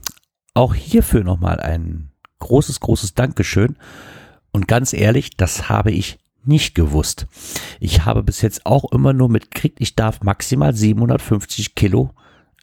Auch 0.53 0.73
hierfür 0.73 1.25
nochmal 1.25 1.59
ein 1.59 2.11
großes, 2.39 2.79
großes 2.79 3.13
Dankeschön. 3.13 3.77
Und 4.57 4.67
ganz 4.67 4.91
ehrlich, 4.91 5.37
das 5.37 5.69
habe 5.69 5.91
ich 5.91 6.17
nicht 6.43 6.73
gewusst. 6.73 7.27
Ich 7.79 8.05
habe 8.05 8.23
bis 8.23 8.41
jetzt 8.41 8.65
auch 8.65 8.91
immer 8.91 9.13
nur 9.13 9.29
mitgekriegt, 9.29 9.79
ich 9.79 9.95
darf 9.95 10.23
maximal 10.23 10.73
750 10.73 11.75
Kilo 11.75 12.09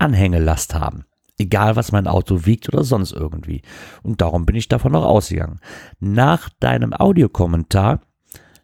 Anhängelast 0.01 0.75
haben. 0.75 1.05
Egal, 1.39 1.77
was 1.77 1.93
mein 1.93 2.09
Auto 2.09 2.47
wiegt 2.47 2.69
oder 2.69 2.83
sonst 2.83 3.13
irgendwie. 3.13 3.63
Und 4.03 4.23
darum 4.23 4.45
bin 4.45 4.57
ich 4.57 4.67
davon 4.67 4.91
noch 4.91 5.05
ausgegangen. 5.05 5.61
Nach 6.01 6.49
deinem 6.59 6.93
Audiokommentar 6.93 8.01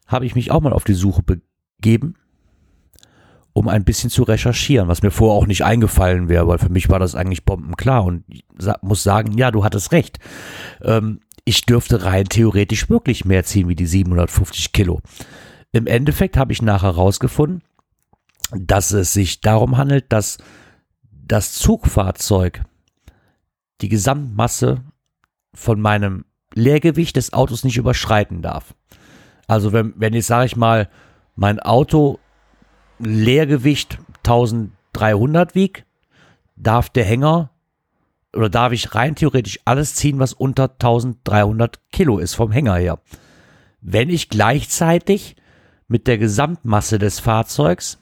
habe 0.09 0.27
ich 0.27 0.35
mich 0.35 0.51
auch 0.51 0.61
mal 0.61 0.73
auf 0.73 0.83
die 0.83 0.95
Suche 0.95 1.23
begeben, 1.23 2.15
um 3.53 3.69
ein 3.69 3.85
bisschen 3.85 4.11
zu 4.11 4.25
recherchieren, 4.25 4.89
was 4.89 5.03
mir 5.03 5.13
vorher 5.13 5.41
auch 5.41 5.47
nicht 5.47 5.65
eingefallen 5.65 6.29
wäre, 6.29 6.49
weil 6.49 6.59
für 6.59 6.69
mich 6.69 6.89
war 6.89 6.99
das 6.99 7.15
eigentlich 7.15 7.45
bombenklar 7.45 8.05
und 8.05 8.25
ich 8.27 8.45
muss 8.83 9.05
sagen, 9.05 9.39
ja, 9.39 9.53
du 9.53 9.63
hattest 9.63 9.93
recht. 9.93 10.19
Ähm, 10.83 11.21
ich 11.45 11.63
dürfte 11.63 12.05
rein 12.05 12.27
theoretisch 12.27 12.89
wirklich 12.91 13.25
mehr 13.25 13.45
ziehen 13.45 13.69
wie 13.69 13.75
die 13.75 13.87
750 13.87 14.73
Kilo. 14.73 15.01
Im 15.73 15.87
Endeffekt 15.87 16.37
habe 16.37 16.53
ich 16.53 16.63
nachher 16.63 16.95
herausgefunden, 16.95 17.63
dass 18.53 18.91
es 18.93 19.13
sich 19.13 19.41
darum 19.41 19.77
handelt, 19.77 20.13
dass 20.13 20.39
das 21.11 21.55
Zugfahrzeug 21.55 22.65
die 23.81 23.89
Gesamtmasse 23.89 24.83
von 25.55 25.81
meinem 25.81 26.25
Leergewicht 26.55 27.17
des 27.17 27.33
Autos 27.33 27.65
nicht 27.65 27.77
überschreiten 27.77 28.43
darf. 28.43 28.75
Also 29.47 29.73
wenn, 29.73 29.95
wenn 29.97 30.15
jetzt, 30.15 30.27
sage 30.27 30.47
ich 30.47 30.57
mal, 30.57 30.89
mein 31.37 31.61
Auto 31.61 32.19
Leergewicht 32.99 33.99
1300 34.19 35.55
wiegt, 35.55 35.87
darf 36.57 36.91
der 36.91 37.05
Hänger 37.05 37.51
oder 38.35 38.49
darf 38.49 38.73
ich 38.73 38.95
rein 38.95 39.15
theoretisch 39.15 39.61
alles 39.65 39.95
ziehen, 39.95 40.19
was 40.19 40.33
unter 40.33 40.71
1300 40.71 41.81
Kilo 41.91 42.19
ist 42.19 42.35
vom 42.35 42.53
Hänger 42.53 42.77
her. 42.77 42.99
Wenn 43.81 44.11
ich 44.11 44.29
gleichzeitig 44.29 45.37
mit 45.89 46.07
der 46.07 46.19
Gesamtmasse 46.19 46.99
des 46.99 47.19
Fahrzeugs 47.19 47.99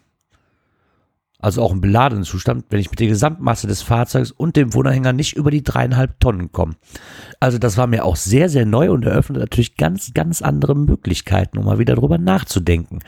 also 1.40 1.62
auch 1.62 1.72
im 1.72 1.80
beladenen 1.80 2.24
Zustand, 2.24 2.64
wenn 2.70 2.80
ich 2.80 2.90
mit 2.90 2.98
der 2.98 3.06
Gesamtmasse 3.06 3.68
des 3.68 3.82
Fahrzeugs 3.82 4.32
und 4.32 4.56
dem 4.56 4.74
Wohnanhänger 4.74 5.12
nicht 5.12 5.36
über 5.36 5.50
die 5.50 5.62
dreieinhalb 5.62 6.18
Tonnen 6.18 6.50
komme. 6.50 6.74
Also 7.38 7.58
das 7.58 7.76
war 7.76 7.86
mir 7.86 8.04
auch 8.04 8.16
sehr, 8.16 8.48
sehr 8.48 8.66
neu 8.66 8.90
und 8.90 9.04
eröffnet 9.04 9.38
natürlich 9.38 9.76
ganz, 9.76 10.12
ganz 10.14 10.42
andere 10.42 10.74
Möglichkeiten, 10.74 11.58
um 11.58 11.64
mal 11.64 11.78
wieder 11.78 11.94
drüber 11.94 12.18
nachzudenken. 12.18 13.00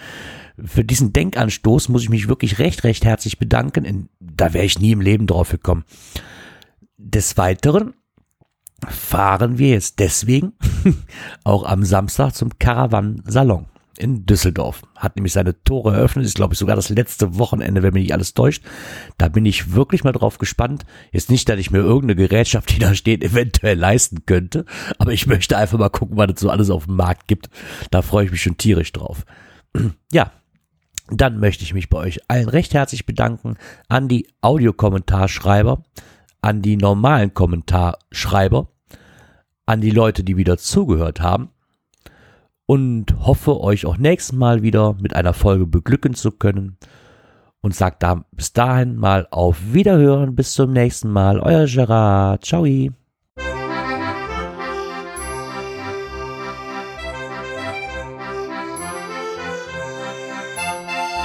Für 0.65 0.85
diesen 0.85 1.13
Denkanstoß 1.13 1.89
muss 1.89 2.03
ich 2.03 2.09
mich 2.09 2.29
wirklich 2.29 2.59
recht, 2.61 2.85
recht 2.85 3.05
herzlich 3.05 3.39
bedanken. 3.39 4.09
Da 4.21 4.53
wäre 4.53 4.65
ich 4.65 4.79
nie 4.79 4.93
im 4.93 5.01
Leben 5.01 5.27
drauf 5.27 5.51
gekommen. 5.51 5.85
Des 7.03 7.39
Weiteren 7.39 7.95
fahren 8.87 9.57
wir 9.57 9.71
jetzt 9.71 10.01
deswegen 10.01 10.53
auch 11.45 11.65
am 11.65 11.83
Samstag 11.83 12.35
zum 12.35 12.59
Caravan 12.59 13.23
Salon 13.27 13.67
in 13.99 14.27
Düsseldorf. 14.27 14.83
Hat 14.97 15.17
nämlich 15.17 15.33
seine 15.33 15.63
Tore 15.65 15.95
eröffnet, 15.95 16.27
ist 16.27 16.35
glaube 16.35 16.53
ich 16.53 16.59
sogar 16.59 16.77
das 16.77 16.91
letzte 16.91 17.39
Wochenende, 17.39 17.83
wenn 17.83 17.95
mich 17.95 18.03
nicht 18.03 18.13
alles 18.13 18.35
täuscht. 18.35 18.63
Da 19.17 19.29
bin 19.29 19.47
ich 19.47 19.73
wirklich 19.73 20.05
mal 20.05 20.13
drauf 20.13 20.37
gespannt. 20.37 20.85
Jetzt 21.11 21.31
nicht, 21.31 21.49
dass 21.49 21.59
ich 21.59 21.71
mir 21.71 21.79
irgendeine 21.79 22.17
Gerätschaft, 22.17 22.71
die 22.71 22.79
da 22.79 22.95
steht, 22.95 23.25
eventuell 23.25 23.79
leisten 23.79 24.27
könnte, 24.27 24.67
aber 24.99 25.15
ich 25.15 25.27
möchte 25.27 25.57
einfach 25.57 25.79
mal 25.79 25.89
gucken, 25.89 26.19
was 26.19 26.33
es 26.35 26.41
so 26.41 26.51
alles 26.51 26.69
auf 26.69 26.85
dem 26.85 26.97
Markt 26.97 27.29
gibt. 27.29 27.49
Da 27.91 28.03
freue 28.03 28.27
ich 28.27 28.31
mich 28.31 28.43
schon 28.43 28.59
tierisch 28.59 28.93
drauf. 28.93 29.25
Ja, 30.13 30.33
dann 31.11 31.41
möchte 31.41 31.65
ich 31.65 31.75
mich 31.75 31.89
bei 31.89 31.99
euch 31.99 32.21
allen 32.29 32.49
recht 32.49 32.75
herzlich 32.75 33.07
bedanken 33.07 33.57
an 33.89 34.09
die 34.09 34.29
Audiokommentarschreiber, 34.43 35.83
an 36.43 36.63
die 36.63 36.77
normalen 36.77 37.35
Kommentarschreiber, 37.35 38.69
an 39.67 39.81
die 39.81 39.91
Leute, 39.91 40.25
die 40.25 40.37
wieder 40.37 40.59
zugehört 40.59 41.21
haben 41.21 41.51
und 42.71 43.27
hoffe, 43.27 43.61
euch 43.61 43.85
auch 43.85 43.97
nächstes 43.97 44.37
Mal 44.37 44.63
wieder 44.63 44.95
mit 45.01 45.17
einer 45.17 45.33
Folge 45.33 45.67
beglücken 45.67 46.15
zu 46.15 46.31
können. 46.31 46.77
Und 47.63 47.75
sagt 47.75 48.05
da 48.05 48.25
bis 48.31 48.53
dahin 48.53 48.95
mal 48.95 49.27
auf 49.33 49.57
Wiederhören. 49.73 50.37
Bis 50.37 50.55
zum 50.55 50.73
nächsten 50.73 51.11
Mal. 51.11 51.41
Euer 51.41 51.67
Gerard. 51.67 52.45
Ciao. 52.45 52.65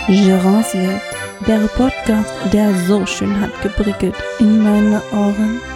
Gerards 0.07 0.73
Welt, 0.73 1.01
der 1.47 1.67
Podcast, 1.75 2.33
der 2.53 2.73
so 2.87 3.05
schön 3.05 3.39
hat 3.39 3.61
geprickelt 3.61 4.15
in 4.39 4.61
meine 4.61 5.01
Ohren. 5.11 5.74